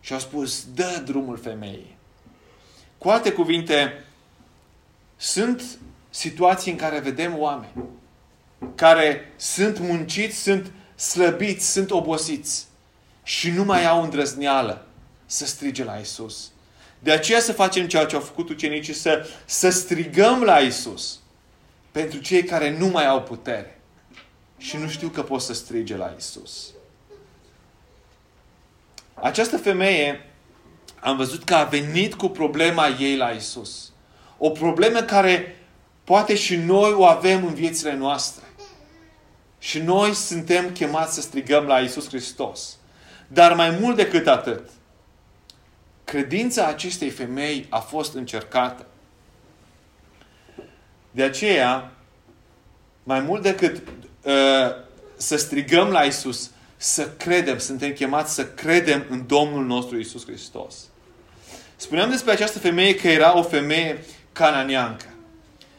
și 0.01 0.13
au 0.13 0.19
spus, 0.19 0.65
dă 0.73 1.01
drumul 1.05 1.37
femeii. 1.37 1.97
Cu 2.97 3.09
alte 3.09 3.31
cuvinte, 3.31 4.05
sunt 5.17 5.63
situații 6.09 6.71
în 6.71 6.77
care 6.77 6.99
vedem 6.99 7.37
oameni 7.37 7.71
care 8.75 9.33
sunt 9.35 9.79
munciți, 9.79 10.41
sunt 10.41 10.71
slăbiți, 10.95 11.71
sunt 11.71 11.91
obosiți 11.91 12.65
și 13.23 13.49
nu 13.49 13.63
mai 13.63 13.85
au 13.85 14.03
îndrăzneală 14.03 14.87
să 15.25 15.45
strige 15.45 15.83
la 15.83 15.95
Isus. 15.95 16.51
De 16.99 17.11
aceea 17.11 17.39
să 17.39 17.53
facem 17.53 17.87
ceea 17.87 18.05
ce 18.05 18.15
au 18.15 18.21
făcut 18.21 18.49
ucenicii, 18.49 18.93
să, 18.93 19.27
să 19.45 19.69
strigăm 19.69 20.41
la 20.41 20.57
Isus 20.57 21.19
pentru 21.91 22.19
cei 22.19 22.43
care 22.43 22.77
nu 22.77 22.87
mai 22.87 23.07
au 23.07 23.21
putere 23.21 23.79
și 24.57 24.77
nu 24.77 24.89
știu 24.89 25.07
că 25.07 25.23
pot 25.23 25.41
să 25.41 25.53
strige 25.53 25.95
la 25.95 26.13
Isus. 26.17 26.69
Această 29.21 29.57
femeie 29.57 30.25
am 30.99 31.17
văzut 31.17 31.43
că 31.43 31.55
a 31.55 31.63
venit 31.63 32.13
cu 32.13 32.27
problema 32.27 32.87
ei 32.87 33.17
la 33.17 33.29
Isus. 33.29 33.91
O 34.37 34.49
problemă 34.49 35.01
care 35.01 35.55
poate 36.03 36.35
și 36.35 36.55
noi 36.55 36.91
o 36.93 37.05
avem 37.05 37.45
în 37.45 37.53
viețile 37.53 37.95
noastre. 37.95 38.43
Și 39.59 39.79
noi 39.79 40.13
suntem 40.13 40.71
chemați 40.71 41.13
să 41.13 41.21
strigăm 41.21 41.65
la 41.65 41.79
Isus 41.79 42.07
Hristos. 42.07 42.77
Dar 43.27 43.53
mai 43.53 43.69
mult 43.79 43.95
decât 43.95 44.27
atât, 44.27 44.69
credința 46.03 46.65
acestei 46.65 47.09
femei 47.09 47.65
a 47.69 47.79
fost 47.79 48.13
încercată. 48.13 48.85
De 51.11 51.23
aceea, 51.23 51.91
mai 53.03 53.19
mult 53.19 53.41
decât 53.41 53.87
uh, 54.23 54.33
să 55.15 55.35
strigăm 55.37 55.87
la 55.87 56.01
Isus, 56.01 56.51
să 56.83 57.09
credem, 57.17 57.57
suntem 57.57 57.91
chemați 57.91 58.33
să 58.33 58.45
credem 58.45 59.05
în 59.09 59.27
Domnul 59.27 59.65
nostru 59.65 59.99
Isus 59.99 60.25
Hristos. 60.25 60.75
Spuneam 61.75 62.09
despre 62.09 62.31
această 62.31 62.59
femeie 62.59 62.95
că 62.95 63.07
era 63.07 63.37
o 63.37 63.43
femeie 63.43 64.03
cananeancă. 64.31 65.05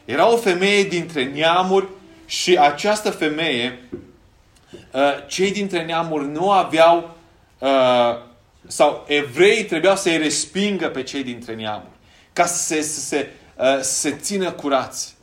Era 0.05 0.33
o 0.33 0.37
femeie 0.37 0.83
dintre 0.85 1.25
neamuri 1.25 1.89
și 2.27 2.57
această 2.57 3.11
femeie, 3.11 3.89
uh, 4.93 5.01
cei 5.27 5.53
dintre 5.53 5.85
neamuri 5.85 6.29
nu 6.29 6.51
aveau, 6.51 7.17
uh, 7.59 7.69
sau 8.67 9.05
evrei 9.09 9.65
trebuiau 9.65 9.97
să-i 9.97 10.19
respingă 10.19 10.89
pe 10.89 11.03
cei 11.03 11.23
dintre 11.23 11.55
neamuri, 11.55 11.97
ca 12.33 12.47
să 12.47 12.63
se, 12.63 12.83
să 12.83 13.01
se, 13.01 13.31
uh, 13.57 13.79
să 13.81 13.93
se 13.93 14.11
țină 14.11 14.51
curați. 14.51 15.15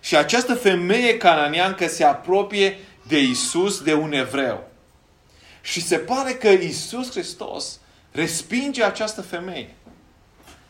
Și 0.00 0.16
această 0.16 0.54
femeie 0.54 1.16
cananeancă 1.16 1.86
se 1.86 2.04
apropie 2.04 2.78
de 3.02 3.22
Isus, 3.22 3.80
de 3.80 3.94
un 3.94 4.12
evreu. 4.12 4.72
Și 5.64 5.80
se 5.80 5.96
pare 5.96 6.32
că 6.32 6.48
Isus 6.48 7.10
Hristos 7.10 7.80
respinge 8.10 8.84
această 8.84 9.22
femeie 9.22 9.74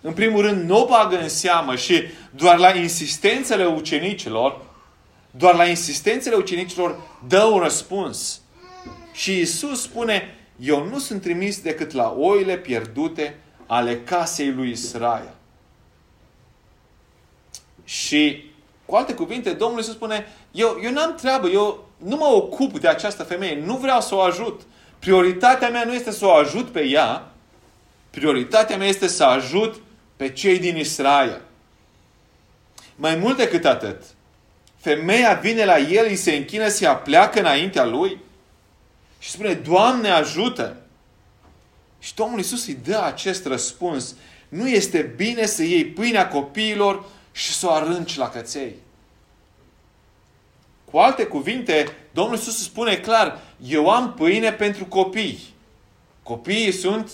în 0.06 0.12
primul 0.12 0.42
rând, 0.42 0.68
nu 0.68 0.82
o 0.82 0.86
bagă 0.86 1.18
în 1.18 1.28
seamă 1.28 1.76
și 1.76 2.02
doar 2.30 2.58
la 2.58 2.74
insistențele 2.74 3.66
ucenicilor, 3.66 4.60
doar 5.30 5.54
la 5.54 5.64
insistențele 5.64 6.34
ucenicilor 6.34 7.00
dă 7.28 7.42
un 7.42 7.58
răspuns. 7.58 8.40
Și 9.12 9.38
Isus 9.38 9.82
spune, 9.82 10.38
eu 10.60 10.84
nu 10.84 10.98
sunt 10.98 11.22
trimis 11.22 11.60
decât 11.60 11.92
la 11.92 12.14
oile 12.18 12.56
pierdute 12.56 13.38
ale 13.66 14.00
casei 14.00 14.52
lui 14.52 14.70
Israel. 14.70 15.34
Și 17.84 18.44
cu 18.86 18.90
Cu 18.90 18.96
alte 18.96 19.14
cuvinte, 19.14 19.52
Domnul 19.52 19.78
Iisus 19.78 19.94
spune, 19.94 20.26
eu, 20.50 20.78
eu 20.82 20.92
n-am 20.92 21.14
treabă, 21.14 21.48
eu 21.48 21.88
nu 21.96 22.16
mă 22.16 22.26
ocup 22.26 22.78
de 22.78 22.88
această 22.88 23.22
femeie, 23.22 23.62
nu 23.64 23.76
vreau 23.76 24.00
să 24.00 24.14
o 24.14 24.20
ajut. 24.20 24.60
Prioritatea 25.04 25.68
mea 25.68 25.84
nu 25.84 25.94
este 25.94 26.10
să 26.10 26.26
o 26.26 26.32
ajut 26.32 26.70
pe 26.70 26.84
ea, 26.84 27.32
prioritatea 28.10 28.76
mea 28.76 28.86
este 28.86 29.06
să 29.06 29.24
ajut 29.24 29.82
pe 30.16 30.32
cei 30.32 30.58
din 30.58 30.76
Israel. 30.76 31.40
Mai 32.96 33.16
mult 33.16 33.36
decât 33.36 33.64
atât, 33.64 34.02
femeia 34.76 35.34
vine 35.34 35.64
la 35.64 35.78
el, 35.78 36.06
îi 36.06 36.16
se 36.16 36.34
închină, 36.34 36.68
se 36.68 36.86
apleacă 36.86 37.38
înaintea 37.38 37.84
lui 37.84 38.18
și 39.18 39.30
spune, 39.30 39.54
Doamne 39.54 40.08
ajută! 40.08 40.76
Și 41.98 42.14
Domnul 42.14 42.38
Iisus 42.38 42.66
îi 42.66 42.78
dă 42.84 43.02
acest 43.02 43.46
răspuns. 43.46 44.14
Nu 44.48 44.68
este 44.68 45.12
bine 45.16 45.46
să 45.46 45.62
iei 45.62 45.84
pâinea 45.84 46.28
copiilor 46.28 47.04
și 47.32 47.52
să 47.52 47.66
o 47.66 47.70
arunci 47.70 48.16
la 48.16 48.28
căței. 48.28 48.74
Cu 50.90 50.98
alte 50.98 51.26
cuvinte, 51.26 51.96
Domnul 52.14 52.36
Iisus 52.36 52.62
spune 52.62 52.96
clar, 52.96 53.40
eu 53.66 53.90
am 53.90 54.14
pâine 54.14 54.52
pentru 54.52 54.84
copii. 54.84 55.54
Copiii 56.22 56.72
sunt 56.72 57.10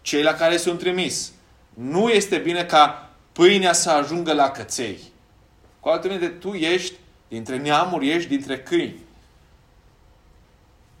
cei 0.00 0.22
la 0.22 0.34
care 0.34 0.56
sunt 0.56 0.78
trimis. 0.78 1.32
Nu 1.74 2.08
este 2.08 2.38
bine 2.38 2.64
ca 2.64 3.10
pâinea 3.32 3.72
să 3.72 3.90
ajungă 3.90 4.32
la 4.32 4.50
căței. 4.50 4.98
Cu 5.80 5.88
alte 5.88 6.08
cuvinte, 6.08 6.28
tu 6.28 6.52
ești 6.52 6.94
dintre 7.28 7.56
neamuri, 7.56 8.10
ești 8.10 8.28
dintre 8.28 8.58
câini. 8.58 8.96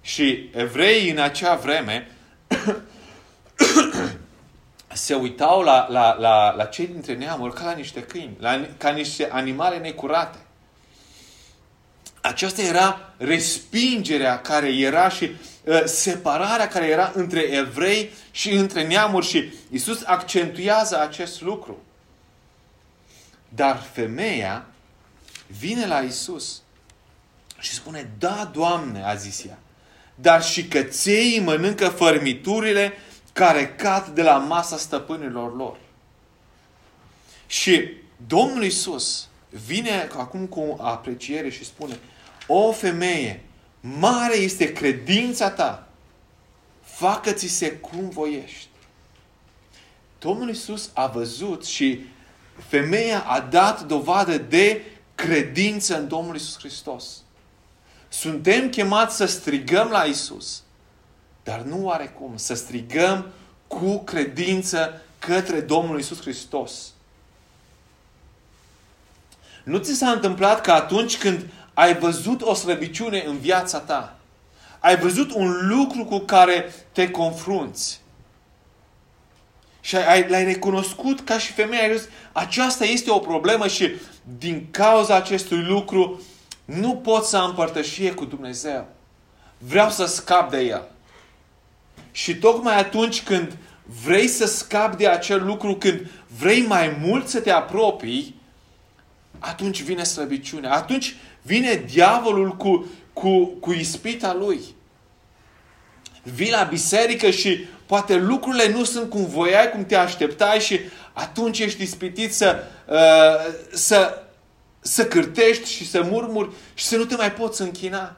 Și 0.00 0.50
evreii 0.54 1.10
în 1.10 1.18
acea 1.18 1.54
vreme 1.54 2.10
se 4.92 5.14
uitau 5.14 5.62
la, 5.62 5.86
la, 5.88 6.16
la, 6.18 6.50
la 6.50 6.64
cei 6.64 6.86
dintre 6.86 7.14
neamuri 7.14 7.54
ca 7.54 7.64
la 7.64 7.72
niște 7.72 8.02
câini, 8.02 8.36
la, 8.38 8.66
ca 8.76 8.90
niște 8.90 9.28
animale 9.30 9.78
necurate. 9.78 10.38
Aceasta 12.20 12.62
era 12.62 13.12
respingerea 13.16 14.40
care 14.40 14.68
era 14.68 15.08
și 15.08 15.30
uh, 15.64 15.82
separarea 15.84 16.68
care 16.68 16.86
era 16.86 17.12
între 17.14 17.40
evrei 17.40 18.10
și 18.30 18.50
între 18.50 18.86
neamuri 18.86 19.26
și 19.26 19.52
Isus 19.70 20.02
accentuează 20.04 21.00
acest 21.00 21.40
lucru. 21.40 21.78
Dar 23.48 23.82
femeia 23.92 24.66
vine 25.58 25.86
la 25.86 26.00
Isus 26.00 26.62
și 27.58 27.74
spune, 27.74 28.10
da, 28.18 28.50
Doamne, 28.52 29.04
a 29.04 29.14
zis 29.14 29.44
ea, 29.44 29.58
dar 30.14 30.42
și 30.42 30.64
căței 30.64 31.40
mănâncă 31.40 31.88
fărmiturile 31.88 32.92
care 33.32 33.74
cad 33.74 34.06
de 34.06 34.22
la 34.22 34.36
masa 34.36 34.76
stăpânilor 34.76 35.56
lor. 35.56 35.76
Și 37.46 37.90
Domnul 38.26 38.64
Isus 38.64 39.28
vine 39.50 40.08
acum 40.16 40.46
cu 40.46 40.76
apreciere 40.80 41.50
și 41.50 41.64
spune, 41.64 41.98
o 42.46 42.72
femeie, 42.72 43.44
mare 43.80 44.36
este 44.36 44.72
credința 44.72 45.50
ta, 45.50 45.88
facă-ți 46.82 47.46
se 47.46 47.72
cum 47.72 48.08
voiești. 48.08 48.68
Domnul 50.18 50.48
Isus 50.48 50.90
a 50.94 51.06
văzut 51.06 51.64
și 51.64 52.00
femeia 52.68 53.24
a 53.24 53.40
dat 53.40 53.86
dovadă 53.86 54.38
de 54.38 54.82
credință 55.14 55.98
în 55.98 56.08
Domnul 56.08 56.34
Isus 56.34 56.58
Hristos. 56.58 57.22
Suntem 58.08 58.68
chemați 58.68 59.16
să 59.16 59.24
strigăm 59.24 59.88
la 59.88 60.02
Isus, 60.02 60.62
dar 61.42 61.60
nu 61.60 61.84
oarecum, 61.84 62.36
să 62.36 62.54
strigăm 62.54 63.32
cu 63.66 63.98
credință 63.98 65.02
către 65.18 65.60
Domnul 65.60 65.98
Isus 65.98 66.20
Hristos. 66.20 66.92
Nu 69.70 69.78
ți 69.78 69.94
s-a 69.94 70.10
întâmplat 70.10 70.60
că 70.60 70.72
atunci 70.72 71.18
când 71.18 71.46
ai 71.74 71.98
văzut 71.98 72.42
o 72.42 72.54
slăbiciune 72.54 73.24
în 73.26 73.38
viața 73.38 73.78
ta, 73.78 74.16
ai 74.80 74.96
văzut 74.96 75.32
un 75.34 75.68
lucru 75.68 76.04
cu 76.04 76.18
care 76.18 76.74
te 76.92 77.10
confrunți 77.10 78.00
și 79.80 79.96
ai, 79.96 80.28
l-ai 80.28 80.44
recunoscut 80.44 81.20
ca 81.20 81.38
și 81.38 81.52
femeie, 81.52 81.82
ai 81.82 81.96
zis, 81.96 82.08
aceasta 82.32 82.84
este 82.84 83.10
o 83.10 83.18
problemă 83.18 83.66
și 83.66 83.90
din 84.38 84.66
cauza 84.70 85.14
acestui 85.14 85.62
lucru 85.62 86.22
nu 86.64 86.96
pot 86.96 87.24
să 87.24 87.36
am 87.36 87.54
părtășie 87.54 88.12
cu 88.12 88.24
Dumnezeu. 88.24 88.86
Vreau 89.58 89.90
să 89.90 90.06
scap 90.06 90.50
de 90.50 90.60
el. 90.60 90.88
Și 92.10 92.36
tocmai 92.36 92.78
atunci 92.78 93.22
când 93.22 93.56
vrei 94.04 94.28
să 94.28 94.46
scapi 94.46 94.96
de 94.96 95.08
acel 95.08 95.44
lucru, 95.44 95.76
când 95.76 96.10
vrei 96.38 96.60
mai 96.60 96.96
mult 97.00 97.28
să 97.28 97.40
te 97.40 97.50
apropii, 97.50 98.39
atunci 99.40 99.82
vine 99.82 100.02
slăbiciunea. 100.02 100.72
Atunci 100.72 101.14
vine 101.42 101.84
diavolul 101.86 102.56
cu, 102.56 102.86
cu, 103.12 103.44
cu 103.46 103.72
ispita 103.72 104.34
lui. 104.34 104.60
Vii 106.22 106.50
la 106.50 106.62
biserică 106.62 107.30
și 107.30 107.64
poate 107.86 108.16
lucrurile 108.16 108.68
nu 108.68 108.84
sunt 108.84 109.10
cum 109.10 109.26
voiai, 109.26 109.70
cum 109.70 109.84
te 109.84 109.96
așteptai 109.96 110.58
și 110.58 110.80
atunci 111.12 111.58
ești 111.58 111.82
ispitit 111.82 112.34
să, 112.34 112.64
uh, 112.86 113.54
să, 113.72 114.22
să 114.80 115.06
cârtești 115.06 115.70
și 115.70 115.88
să 115.88 116.02
murmuri 116.02 116.50
și 116.74 116.84
să 116.84 116.96
nu 116.96 117.04
te 117.04 117.16
mai 117.16 117.32
poți 117.32 117.62
închina. 117.62 118.16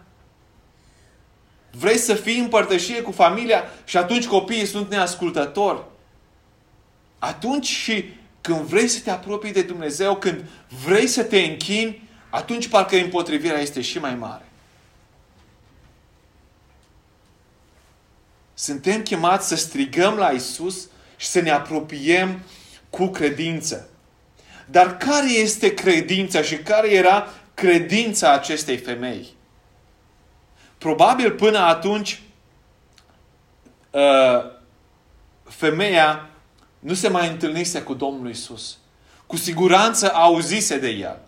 Vrei 1.70 1.98
să 1.98 2.14
fii 2.14 2.38
în 2.38 2.48
părtășie 2.48 3.02
cu 3.02 3.10
familia 3.10 3.64
și 3.84 3.96
atunci 3.96 4.26
copiii 4.26 4.66
sunt 4.66 4.90
neascultători. 4.90 5.82
Atunci 7.18 7.66
și 7.66 8.04
când 8.42 8.58
vrei 8.58 8.88
să 8.88 9.00
te 9.00 9.10
apropii 9.10 9.52
de 9.52 9.62
Dumnezeu, 9.62 10.16
când 10.16 10.44
vrei 10.84 11.06
să 11.06 11.22
te 11.22 11.38
închini, 11.40 12.08
atunci 12.30 12.68
parcă 12.68 12.96
împotrivirea 12.96 13.60
este 13.60 13.80
și 13.80 13.98
mai 13.98 14.14
mare. 14.14 14.44
Suntem 18.54 19.02
chemați 19.02 19.48
să 19.48 19.56
strigăm 19.56 20.14
la 20.14 20.30
Isus 20.30 20.88
și 21.16 21.26
să 21.26 21.40
ne 21.40 21.50
apropiem 21.50 22.40
cu 22.90 23.06
credință. 23.06 23.88
Dar 24.66 24.96
care 24.96 25.30
este 25.30 25.74
credința 25.74 26.42
și 26.42 26.56
care 26.56 26.92
era 26.92 27.28
credința 27.54 28.32
acestei 28.32 28.76
femei? 28.76 29.26
Probabil 30.78 31.30
până 31.30 31.58
atunci 31.58 32.22
uh, 33.90 34.50
femeia 35.44 36.31
nu 36.82 36.94
se 36.94 37.08
mai 37.08 37.28
întâlnise 37.28 37.82
cu 37.82 37.94
Domnul 37.94 38.30
Isus. 38.30 38.76
Cu 39.26 39.36
siguranță 39.36 40.12
auzise 40.14 40.78
de 40.78 40.88
el. 40.88 41.18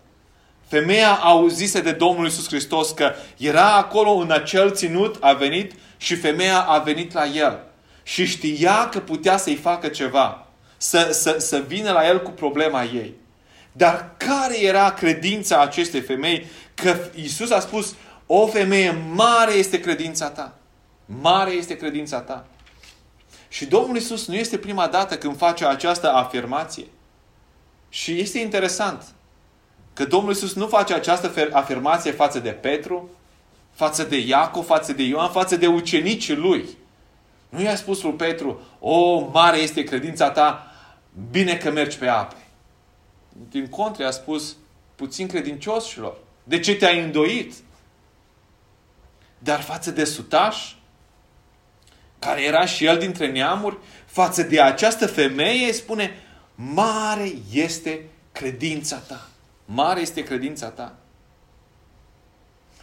Femeia 0.67 1.13
auzise 1.13 1.81
de 1.81 1.91
Domnul 1.91 2.27
Isus 2.27 2.47
Hristos 2.47 2.91
că 2.91 3.13
era 3.37 3.75
acolo 3.75 4.11
în 4.11 4.31
acel 4.31 4.71
ținut, 4.71 5.17
a 5.19 5.33
venit 5.33 5.71
și 5.97 6.15
femeia 6.15 6.61
a 6.61 6.79
venit 6.79 7.13
la 7.13 7.25
el. 7.25 7.59
Și 8.03 8.25
știa 8.25 8.89
că 8.89 8.99
putea 8.99 9.37
să-i 9.37 9.55
facă 9.55 9.87
ceva. 9.87 10.47
Să, 10.77 11.09
să, 11.11 11.35
să 11.39 11.63
vină 11.67 11.91
la 11.91 12.07
el 12.07 12.21
cu 12.21 12.31
problema 12.31 12.83
ei. 12.83 13.13
Dar 13.71 14.11
care 14.17 14.63
era 14.63 14.91
credința 14.91 15.61
acestei 15.61 16.01
femei? 16.01 16.45
Că 16.73 16.97
Isus 17.15 17.51
a 17.51 17.59
spus, 17.59 17.95
o 18.25 18.47
femeie, 18.47 18.97
mare 19.13 19.53
este 19.53 19.79
credința 19.79 20.29
ta. 20.29 20.55
Mare 21.05 21.51
este 21.51 21.77
credința 21.77 22.19
ta. 22.19 22.45
Și 23.55 23.65
Domnul 23.65 23.95
Isus 23.95 24.27
nu 24.27 24.33
este 24.33 24.57
prima 24.57 24.87
dată 24.87 25.17
când 25.17 25.37
face 25.37 25.65
această 25.65 26.11
afirmație. 26.11 26.85
Și 27.89 28.19
este 28.19 28.39
interesant 28.39 29.03
că 29.93 30.05
Domnul 30.05 30.31
Isus 30.31 30.53
nu 30.53 30.67
face 30.67 30.93
această 30.93 31.49
afirmație 31.51 32.11
față 32.11 32.39
de 32.39 32.49
Petru, 32.49 33.09
față 33.71 34.03
de 34.03 34.17
Iacov, 34.17 34.65
față 34.65 34.93
de 34.93 35.03
Ioan, 35.03 35.29
față 35.29 35.55
de 35.55 35.67
ucenicii 35.67 36.35
lui. 36.35 36.65
Nu 37.49 37.61
i-a 37.61 37.75
spus 37.75 38.01
lui 38.01 38.13
Petru, 38.13 38.61
o, 38.79 39.19
mare 39.19 39.57
este 39.57 39.83
credința 39.83 40.31
ta, 40.31 40.71
bine 41.31 41.57
că 41.57 41.71
mergi 41.71 41.97
pe 41.97 42.07
ape. 42.07 42.47
Din 43.49 43.67
contră, 43.67 44.03
i-a 44.03 44.11
spus, 44.11 44.55
puțin 44.95 45.27
credincioșilor, 45.27 46.17
de 46.43 46.59
ce 46.59 46.75
te-ai 46.75 47.03
îndoit? 47.03 47.53
Dar 49.37 49.61
față 49.61 49.91
de 49.91 50.03
sutaș, 50.03 50.73
care 52.19 52.43
era 52.43 52.65
și 52.65 52.85
el 52.85 52.97
dintre 52.97 53.31
neamuri, 53.31 53.77
față 54.05 54.43
de 54.43 54.61
această 54.61 55.07
femeie, 55.07 55.73
spune, 55.73 56.23
mare 56.55 57.31
este 57.51 58.05
credința 58.31 58.97
ta. 58.97 59.27
Mare 59.65 60.01
este 60.01 60.23
credința 60.23 60.67
ta. 60.67 60.95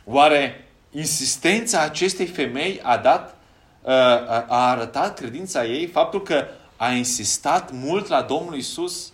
Oare 0.04 0.68
insistența 0.90 1.80
acestei 1.80 2.26
femei 2.26 2.80
a 2.82 2.96
dat, 2.96 3.36
a 4.48 4.70
arătat 4.70 5.18
credința 5.18 5.64
ei, 5.64 5.86
faptul 5.86 6.22
că 6.22 6.46
a 6.76 6.90
insistat 6.90 7.70
mult 7.70 8.06
la 8.06 8.22
Domnul 8.22 8.56
Isus? 8.56 9.12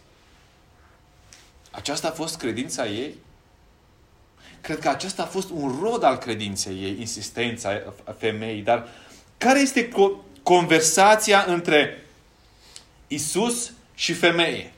Aceasta 1.71 2.09
a 2.09 2.13
fost 2.13 2.37
credința 2.37 2.87
ei? 2.87 3.15
Cred 4.61 4.79
că 4.79 4.89
acesta 4.89 5.23
a 5.23 5.27
fost 5.27 5.51
un 5.51 5.79
rod 5.81 6.03
al 6.03 6.17
credinței 6.17 6.83
ei, 6.83 6.97
insistența 6.99 7.83
femeii. 8.19 8.63
Dar 8.63 8.89
care 9.39 9.61
este 9.61 9.89
conversația 10.43 11.45
între 11.47 12.05
Isus 13.07 13.73
și 13.95 14.13
femeie? 14.13 14.73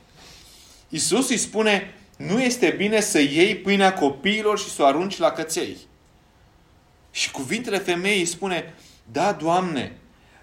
Isus 0.88 1.28
îi 1.28 1.36
spune, 1.36 1.94
nu 2.16 2.42
este 2.42 2.74
bine 2.76 3.00
să 3.00 3.18
iei 3.18 3.56
pâinea 3.56 3.94
copiilor 3.94 4.58
și 4.58 4.70
să 4.70 4.82
o 4.82 4.86
arunci 4.86 5.18
la 5.18 5.30
căței. 5.30 5.76
Și 7.10 7.30
cuvintele 7.30 7.78
femeii 7.78 8.24
spune, 8.24 8.74
da, 9.12 9.32
Doamne, 9.32 9.96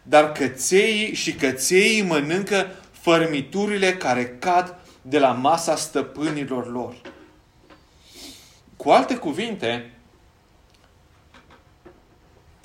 dar 0.04 0.32
căței 0.32 1.14
și 1.14 1.34
căței 1.34 2.02
mănâncă 2.02 2.76
fărmiturile 2.92 3.94
care 3.94 4.28
cad 4.40 4.80
de 5.02 5.20
la 5.20 5.32
masa 5.32 5.76
stăpânilor 5.76 6.72
lor. 6.72 6.96
Cu 8.78 8.90
alte 8.90 9.16
cuvinte, 9.16 9.92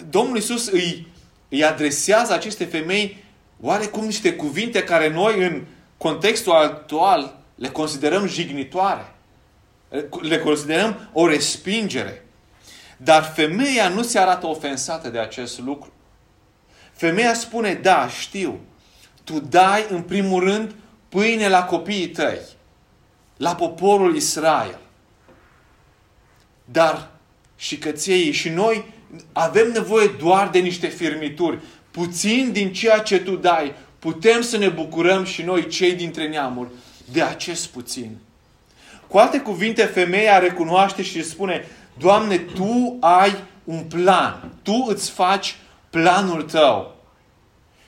Domnul 0.08 0.36
Iisus 0.36 0.66
îi, 0.66 1.11
îi 1.52 1.64
adresează 1.64 2.32
aceste 2.32 2.64
femei 2.64 3.24
oarecum 3.60 4.04
niște 4.04 4.34
cuvinte 4.34 4.82
care 4.82 5.08
noi 5.08 5.46
în 5.46 5.64
contextul 5.96 6.52
actual 6.52 7.38
le 7.54 7.68
considerăm 7.68 8.26
jignitoare. 8.26 9.14
Le 10.20 10.38
considerăm 10.38 11.10
o 11.12 11.26
respingere. 11.26 12.24
Dar 12.96 13.32
femeia 13.34 13.88
nu 13.88 14.02
se 14.02 14.18
arată 14.18 14.46
ofensată 14.46 15.08
de 15.08 15.18
acest 15.18 15.58
lucru. 15.58 15.92
Femeia 16.92 17.34
spune, 17.34 17.74
da, 17.74 18.08
știu, 18.08 18.60
tu 19.24 19.40
dai 19.40 19.86
în 19.88 20.02
primul 20.02 20.44
rând 20.44 20.74
pâine 21.08 21.48
la 21.48 21.64
copiii 21.64 22.08
tăi, 22.08 22.40
la 23.36 23.54
poporul 23.54 24.16
Israel. 24.16 24.78
Dar 26.64 27.10
și 27.56 27.78
căței 27.78 28.32
și 28.32 28.48
noi 28.48 28.92
avem 29.32 29.70
nevoie 29.70 30.06
doar 30.18 30.48
de 30.48 30.58
niște 30.58 30.86
firmituri. 30.86 31.58
Puțin 31.90 32.52
din 32.52 32.72
ceea 32.72 32.98
ce 32.98 33.18
tu 33.18 33.36
dai, 33.36 33.74
putem 33.98 34.40
să 34.40 34.56
ne 34.56 34.68
bucurăm 34.68 35.24
și 35.24 35.42
noi, 35.42 35.68
cei 35.68 35.92
dintre 35.92 36.28
neamuri, 36.28 36.68
de 37.12 37.22
acest 37.22 37.66
puțin. 37.66 38.16
Cu 39.08 39.18
alte 39.18 39.40
cuvinte, 39.40 39.84
femeia 39.84 40.38
recunoaște 40.38 41.02
și 41.02 41.24
spune, 41.24 41.66
Doamne, 41.98 42.38
Tu 42.38 42.96
ai 43.00 43.36
un 43.64 43.84
plan. 43.84 44.52
Tu 44.62 44.84
îți 44.88 45.10
faci 45.10 45.56
planul 45.90 46.42
Tău. 46.42 46.96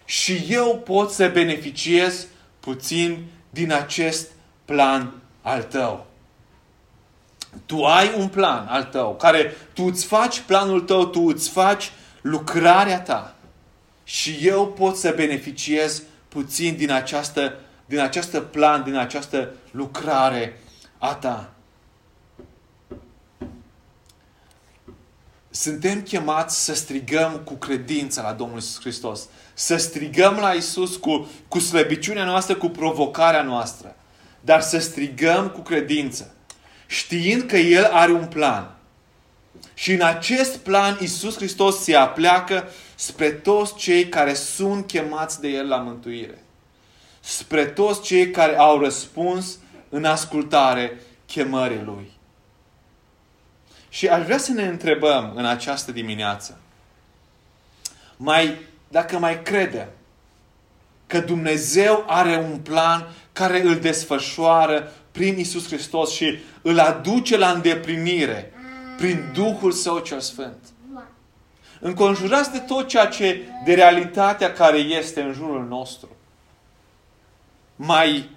Și 0.04 0.46
eu 0.48 0.82
pot 0.84 1.10
să 1.10 1.28
beneficiez 1.28 2.26
puțin 2.60 3.24
din 3.50 3.72
acest 3.72 4.30
plan 4.64 5.12
al 5.42 5.62
Tău. 5.62 6.06
Tu 7.66 7.84
ai 7.84 8.14
un 8.18 8.28
plan 8.28 8.66
al 8.70 8.84
Tău, 8.84 9.16
care 9.16 9.56
Tu 9.72 9.82
îți 9.84 10.04
faci 10.04 10.40
planul 10.40 10.80
Tău, 10.80 11.06
Tu 11.06 11.20
îți 11.20 11.50
faci 11.50 11.92
lucrarea 12.20 13.00
Ta. 13.00 13.34
Și 14.04 14.38
eu 14.40 14.66
pot 14.66 14.96
să 14.96 15.12
beneficiez 15.16 16.02
puțin 16.28 16.76
din 16.76 16.90
această, 16.90 17.54
din 17.86 17.98
această 17.98 18.40
plan, 18.40 18.82
din 18.82 18.96
această 18.96 19.52
lucrare 19.70 20.60
a 20.98 21.14
Ta. 21.14 21.54
Suntem 25.50 26.02
chemați 26.02 26.64
să 26.64 26.74
strigăm 26.74 27.40
cu 27.44 27.54
credință 27.54 28.20
la 28.20 28.32
Domnul 28.32 28.56
Iisus 28.56 28.80
Hristos. 28.80 29.28
Să 29.54 29.76
strigăm 29.76 30.36
la 30.36 30.52
Isus 30.52 30.96
cu, 30.96 31.28
cu 31.48 31.58
slăbiciunea 31.58 32.24
noastră, 32.24 32.54
cu 32.54 32.68
provocarea 32.68 33.42
noastră. 33.42 33.96
Dar 34.40 34.60
să 34.60 34.78
strigăm 34.78 35.48
cu 35.48 35.60
credință. 35.60 36.33
Știind 36.86 37.42
că 37.42 37.56
El 37.56 37.84
are 37.84 38.12
un 38.12 38.26
plan. 38.26 38.74
Și 39.74 39.92
în 39.92 40.00
acest 40.00 40.56
plan 40.56 40.98
Isus 41.00 41.36
Hristos 41.36 41.82
se 41.82 41.94
apleacă 41.94 42.68
spre 42.94 43.30
toți 43.30 43.74
cei 43.74 44.08
care 44.08 44.34
sunt 44.34 44.86
chemați 44.86 45.40
de 45.40 45.48
El 45.48 45.68
la 45.68 45.76
mântuire. 45.76 46.44
Spre 47.20 47.66
toți 47.66 48.02
cei 48.02 48.30
care 48.30 48.56
au 48.56 48.78
răspuns 48.78 49.58
în 49.88 50.04
ascultare 50.04 51.00
chemării 51.26 51.82
Lui. 51.84 52.12
Și 53.88 54.08
aș 54.08 54.24
vrea 54.24 54.38
să 54.38 54.52
ne 54.52 54.66
întrebăm 54.66 55.32
în 55.34 55.46
această 55.46 55.92
dimineață, 55.92 56.58
mai, 58.16 58.58
dacă 58.88 59.18
mai 59.18 59.42
credem 59.42 59.88
că 61.06 61.20
Dumnezeu 61.20 62.04
are 62.06 62.36
un 62.36 62.58
plan 62.58 63.08
care 63.32 63.62
îl 63.62 63.78
desfășoară 63.78 64.92
prin 65.14 65.38
Isus 65.38 65.66
Hristos 65.66 66.10
și 66.12 66.38
îl 66.62 66.78
aduce 66.78 67.36
la 67.36 67.50
îndeplinire 67.50 68.52
prin 68.96 69.30
Duhul 69.34 69.72
Său 69.72 69.98
cel 69.98 70.20
Sfânt. 70.20 70.58
Înconjurați 71.80 72.52
de 72.52 72.58
tot 72.58 72.88
ceea 72.88 73.06
ce, 73.06 73.42
de 73.64 73.74
realitatea 73.74 74.52
care 74.52 74.78
este 74.78 75.22
în 75.22 75.32
jurul 75.32 75.64
nostru. 75.64 76.08
Mai 77.76 78.30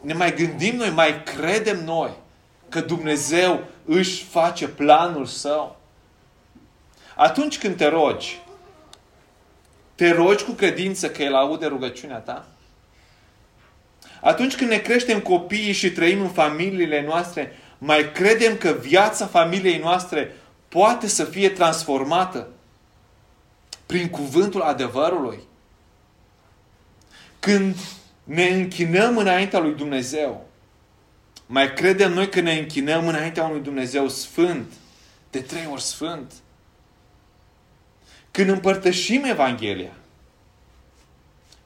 ne 0.00 0.12
mai 0.12 0.34
gândim 0.34 0.76
noi, 0.76 0.90
mai 0.90 1.22
credem 1.22 1.84
noi 1.84 2.10
că 2.68 2.80
Dumnezeu 2.80 3.64
își 3.84 4.24
face 4.24 4.68
planul 4.68 5.26
său. 5.26 5.76
Atunci 7.16 7.58
când 7.58 7.76
te 7.76 7.88
rogi, 7.88 8.42
te 9.94 10.12
rogi 10.12 10.44
cu 10.44 10.52
credință 10.52 11.10
că 11.10 11.22
El 11.22 11.34
aude 11.34 11.66
rugăciunea 11.66 12.18
ta? 12.18 12.46
Atunci 14.20 14.56
când 14.56 14.70
ne 14.70 14.78
creștem 14.78 15.20
copiii 15.20 15.72
și 15.72 15.90
trăim 15.90 16.20
în 16.20 16.28
familiile 16.28 17.02
noastre, 17.02 17.52
mai 17.78 18.12
credem 18.12 18.56
că 18.56 18.70
viața 18.80 19.26
familiei 19.26 19.78
noastre 19.78 20.34
poate 20.68 21.06
să 21.06 21.24
fie 21.24 21.48
transformată 21.48 22.48
prin 23.86 24.08
cuvântul 24.08 24.60
adevărului? 24.60 25.38
Când 27.38 27.76
ne 28.24 28.44
închinăm 28.44 29.16
înaintea 29.16 29.58
lui 29.58 29.74
Dumnezeu, 29.74 30.48
mai 31.46 31.72
credem 31.72 32.12
noi 32.12 32.28
că 32.28 32.40
ne 32.40 32.52
închinăm 32.52 33.08
înaintea 33.08 33.44
unui 33.44 33.60
Dumnezeu 33.60 34.08
sfânt, 34.08 34.72
de 35.30 35.40
trei 35.40 35.68
ori 35.70 35.82
sfânt. 35.82 36.32
Când 38.30 38.48
împărtășim 38.48 39.24
Evanghelia, 39.24 39.92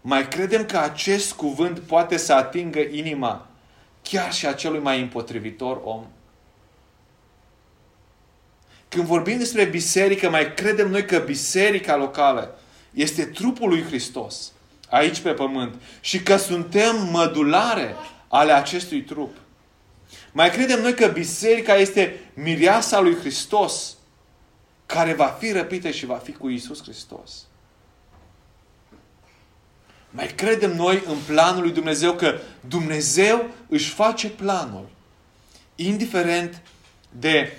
mai 0.04 0.28
credem 0.28 0.64
că 0.64 0.78
acest 0.78 1.32
cuvânt 1.32 1.78
poate 1.78 2.16
să 2.16 2.32
atingă 2.32 2.80
inima 2.80 3.46
chiar 4.02 4.32
și 4.32 4.46
a 4.46 4.52
celui 4.52 4.80
mai 4.80 5.00
împotrivitor 5.00 5.80
om. 5.84 6.06
Când 8.88 9.04
vorbim 9.04 9.38
despre 9.38 9.64
biserică, 9.64 10.30
mai 10.30 10.54
credem 10.54 10.90
noi 10.90 11.06
că 11.06 11.18
biserica 11.18 11.96
locală 11.96 12.58
este 12.90 13.24
trupul 13.24 13.68
lui 13.68 13.82
Hristos 13.82 14.52
aici 14.90 15.20
pe 15.20 15.32
pământ 15.32 15.74
și 16.00 16.22
că 16.22 16.36
suntem 16.36 17.08
mădulare 17.10 17.94
ale 18.28 18.52
acestui 18.52 19.02
trup. 19.02 19.36
Mai 20.32 20.50
credem 20.50 20.80
noi 20.80 20.94
că 20.94 21.06
biserica 21.06 21.74
este 21.74 22.20
mireasa 22.34 23.00
lui 23.00 23.14
Hristos 23.14 23.96
care 24.86 25.14
va 25.14 25.26
fi 25.26 25.52
răpită 25.52 25.90
și 25.90 26.06
va 26.06 26.16
fi 26.16 26.32
cu 26.32 26.48
Isus 26.48 26.82
Hristos. 26.82 27.46
Mai 30.14 30.26
credem 30.26 30.76
noi 30.76 31.02
în 31.06 31.16
planul 31.26 31.62
lui 31.62 31.72
Dumnezeu 31.72 32.12
că 32.12 32.38
Dumnezeu 32.68 33.50
își 33.68 33.90
face 33.90 34.28
planul 34.28 34.88
indiferent 35.74 36.62
de, 37.18 37.52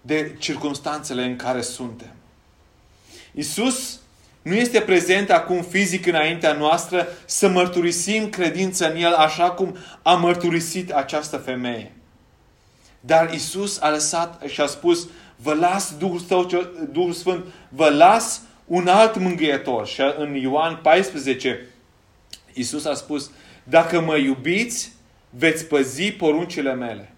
de 0.00 0.36
circunstanțele 0.38 1.24
în 1.24 1.36
care 1.36 1.60
suntem. 1.60 2.12
Isus 3.34 4.00
nu 4.42 4.54
este 4.54 4.80
prezent 4.80 5.30
acum 5.30 5.62
fizic 5.62 6.06
înaintea 6.06 6.52
noastră 6.52 7.08
să 7.24 7.48
mărturisim 7.48 8.28
credința 8.28 8.86
în 8.86 8.96
El 8.96 9.12
așa 9.12 9.50
cum 9.50 9.76
a 10.02 10.14
mărturisit 10.14 10.90
această 10.90 11.36
femeie. 11.36 11.92
Dar 13.00 13.32
Isus 13.32 13.80
a 13.80 13.90
lăsat 13.90 14.42
și 14.46 14.60
a 14.60 14.66
spus, 14.66 15.08
vă 15.36 15.54
las 15.54 15.94
Duhul, 15.98 16.18
Său, 16.18 16.48
Duhul 16.92 17.12
Sfânt, 17.12 17.44
vă 17.68 17.88
las 17.88 18.40
un 18.72 18.88
alt 18.88 19.16
mângâietor. 19.16 19.86
Și 19.86 20.00
în 20.16 20.34
Ioan 20.34 20.78
14, 20.82 21.66
Isus 22.52 22.84
a 22.84 22.94
spus, 22.94 23.30
dacă 23.64 24.00
mă 24.00 24.16
iubiți, 24.16 24.92
veți 25.30 25.66
păzi 25.66 26.12
poruncile 26.12 26.74
mele. 26.74 27.14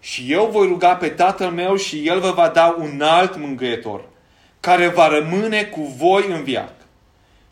Și 0.00 0.32
eu 0.32 0.46
voi 0.46 0.66
ruga 0.66 0.96
pe 0.96 1.08
Tatăl 1.08 1.50
meu 1.50 1.76
și 1.76 2.06
El 2.08 2.20
vă 2.20 2.30
va 2.30 2.48
da 2.48 2.76
un 2.78 3.00
alt 3.00 3.36
mângâietor 3.36 4.04
care 4.60 4.88
va 4.88 5.08
rămâne 5.08 5.64
cu 5.64 5.80
voi 5.82 6.26
în 6.28 6.42
viață. 6.42 6.86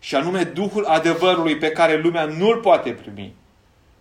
Și 0.01 0.15
anume 0.15 0.43
Duhul 0.43 0.85
adevărului 0.85 1.57
pe 1.57 1.71
care 1.71 2.01
lumea 2.01 2.25
nu-l 2.25 2.57
poate 2.57 2.91
primi. 2.91 3.35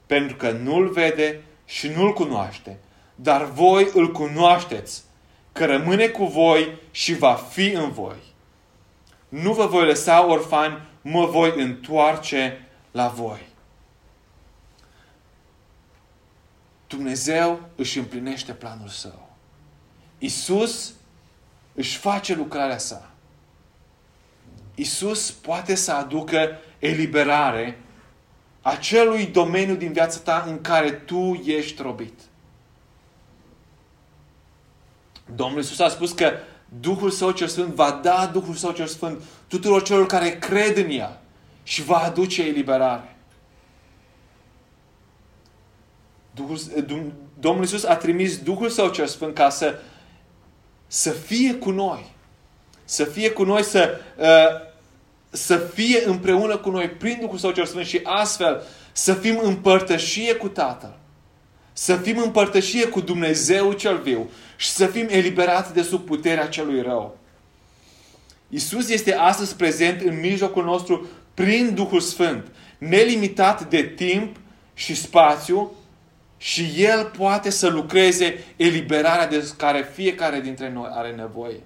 Pentru 0.05 0.35
că 0.35 0.51
nu-l 0.51 0.89
vede 0.89 1.41
și 1.65 1.87
nu-l 1.95 2.13
cunoaște. 2.13 2.77
Dar 3.15 3.45
voi 3.45 3.89
îl 3.93 4.11
cunoașteți, 4.11 5.01
că 5.51 5.65
rămâne 5.65 6.07
cu 6.07 6.25
voi 6.25 6.69
și 6.91 7.13
va 7.13 7.33
fi 7.33 7.69
în 7.69 7.91
voi. 7.91 8.28
Nu 9.29 9.53
vă 9.53 9.65
voi 9.65 9.85
lăsa 9.85 10.25
orfani, 10.25 10.87
mă 11.01 11.25
voi 11.25 11.61
întoarce 11.61 12.67
la 12.91 13.07
voi. 13.07 13.47
Dumnezeu 16.87 17.59
își 17.75 17.97
împlinește 17.97 18.53
planul 18.53 18.87
său. 18.87 19.29
Isus 20.17 20.93
își 21.73 21.97
face 21.97 22.35
lucrarea 22.35 22.77
sa. 22.77 23.09
Isus 24.75 25.31
poate 25.31 25.75
să 25.75 25.91
aducă 25.91 26.57
eliberare 26.79 27.81
acelui 28.61 29.25
domeniu 29.25 29.75
din 29.75 29.91
viața 29.91 30.19
ta 30.19 30.43
în 30.47 30.61
care 30.61 30.91
tu 30.91 31.41
ești 31.45 31.81
robit. 31.81 32.19
Domnul 35.35 35.57
Iisus 35.57 35.79
a 35.79 35.89
spus 35.89 36.11
că 36.11 36.31
Duhul 36.79 37.09
Său 37.09 37.31
cel 37.31 37.47
Sfânt 37.47 37.73
va 37.73 37.99
da 38.03 38.29
Duhul 38.33 38.55
Său 38.55 38.71
cel 38.71 38.87
Sfânt 38.87 39.21
tuturor 39.47 39.83
celor 39.83 40.05
care 40.05 40.37
cred 40.37 40.77
în 40.77 40.89
ea 40.89 41.21
și 41.63 41.83
va 41.83 41.97
aduce 41.97 42.41
eliberare. 42.41 43.15
Duhul, 46.31 46.59
Domnul 47.39 47.63
Iisus 47.63 47.83
a 47.83 47.95
trimis 47.95 48.37
Duhul 48.37 48.69
Său 48.69 48.89
cel 48.89 49.07
Sfânt 49.07 49.33
ca 49.33 49.49
să, 49.49 49.79
să 50.87 51.11
fie 51.11 51.53
cu 51.53 51.71
noi. 51.71 52.05
Să 52.85 53.03
fie 53.03 53.31
cu 53.31 53.43
noi, 53.43 53.63
să, 53.63 53.99
uh, 54.17 54.67
să 55.29 55.57
fie 55.57 56.03
împreună 56.05 56.57
cu 56.57 56.69
noi 56.69 56.89
prin 56.89 57.17
Duhul 57.21 57.37
Său 57.37 57.51
cel 57.51 57.65
Sfânt 57.65 57.85
și 57.85 57.99
astfel 58.03 58.63
să 58.91 59.13
fim 59.13 59.39
împărtășie 59.43 60.35
cu 60.35 60.47
Tatăl. 60.47 60.98
Să 61.79 61.95
fim 61.95 62.17
împărtășie 62.17 62.87
cu 62.87 63.01
Dumnezeu 63.01 63.73
cel 63.73 63.97
viu 63.97 64.29
și 64.55 64.69
să 64.69 64.85
fim 64.85 65.07
eliberați 65.09 65.73
de 65.73 65.81
sub 65.81 66.05
puterea 66.05 66.47
celui 66.47 66.81
rău. 66.81 67.17
Isus 68.49 68.89
este 68.89 69.13
astăzi 69.13 69.55
prezent 69.55 70.01
în 70.01 70.19
mijlocul 70.19 70.63
nostru 70.63 71.07
prin 71.33 71.73
Duhul 71.73 71.99
Sfânt, 71.99 72.47
nelimitat 72.77 73.69
de 73.69 73.83
timp 73.83 74.35
și 74.73 74.95
spațiu 74.95 75.71
și 76.37 76.73
El 76.77 77.11
poate 77.17 77.49
să 77.49 77.67
lucreze 77.67 78.43
eliberarea 78.55 79.27
de 79.27 79.51
care 79.57 79.89
fiecare 79.93 80.39
dintre 80.39 80.71
noi 80.71 80.89
are 80.91 81.11
nevoie. 81.11 81.59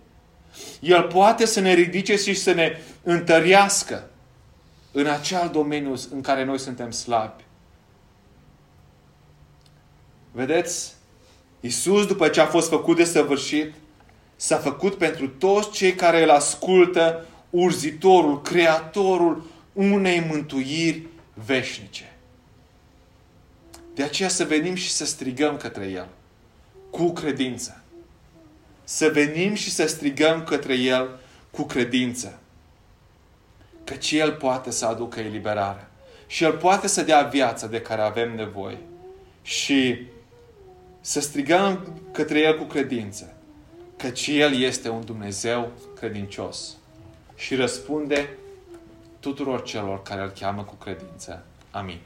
El 0.79 1.01
poate 1.01 1.45
să 1.45 1.59
ne 1.59 1.73
ridice 1.73 2.15
și 2.15 2.33
să 2.33 2.51
ne 2.51 2.77
întărească 3.03 4.09
în 4.91 5.07
acel 5.07 5.49
domeniu 5.53 5.93
în 6.11 6.21
care 6.21 6.43
noi 6.43 6.59
suntem 6.59 6.91
slabi. 6.91 7.42
Vedeți? 10.35 10.93
Iisus, 11.59 12.05
după 12.07 12.27
ce 12.27 12.41
a 12.41 12.45
fost 12.45 12.69
făcut 12.69 12.95
de 12.95 13.03
săvârșit, 13.03 13.73
s-a 14.35 14.57
făcut 14.57 14.95
pentru 14.95 15.27
toți 15.27 15.71
cei 15.71 15.93
care 15.93 16.23
îl 16.23 16.29
ascultă 16.29 17.25
urzitorul, 17.49 18.41
creatorul 18.41 19.45
unei 19.73 20.19
mântuiri 20.29 21.07
veșnice. 21.45 22.15
De 23.95 24.03
aceea 24.03 24.29
să 24.29 24.43
venim 24.43 24.75
și 24.75 24.91
să 24.91 25.05
strigăm 25.05 25.57
către 25.57 25.85
El 25.85 26.07
cu 26.89 27.11
credință. 27.11 27.83
Să 28.83 29.09
venim 29.13 29.53
și 29.53 29.71
să 29.71 29.85
strigăm 29.85 30.43
către 30.43 30.75
El 30.75 31.19
cu 31.51 31.63
credință. 31.63 32.39
Căci 33.83 34.11
El 34.11 34.31
poate 34.31 34.71
să 34.71 34.85
aducă 34.85 35.19
eliberare. 35.19 35.87
Și 36.27 36.43
El 36.43 36.53
poate 36.53 36.87
să 36.87 37.01
dea 37.01 37.21
viața 37.21 37.67
de 37.67 37.81
care 37.81 38.01
avem 38.01 38.35
nevoie. 38.35 38.77
Și 39.41 40.07
să 41.05 41.19
strigăm 41.19 42.01
către 42.11 42.39
El 42.39 42.57
cu 42.57 42.63
credință. 42.63 43.33
Căci 43.97 44.27
El 44.27 44.55
este 44.55 44.89
un 44.89 45.05
Dumnezeu 45.05 45.71
credincios. 45.95 46.77
Și 47.35 47.55
răspunde 47.55 48.29
tuturor 49.19 49.63
celor 49.63 50.01
care 50.01 50.21
îl 50.21 50.29
cheamă 50.29 50.63
cu 50.63 50.75
credință. 50.75 51.45
Amin. 51.71 51.99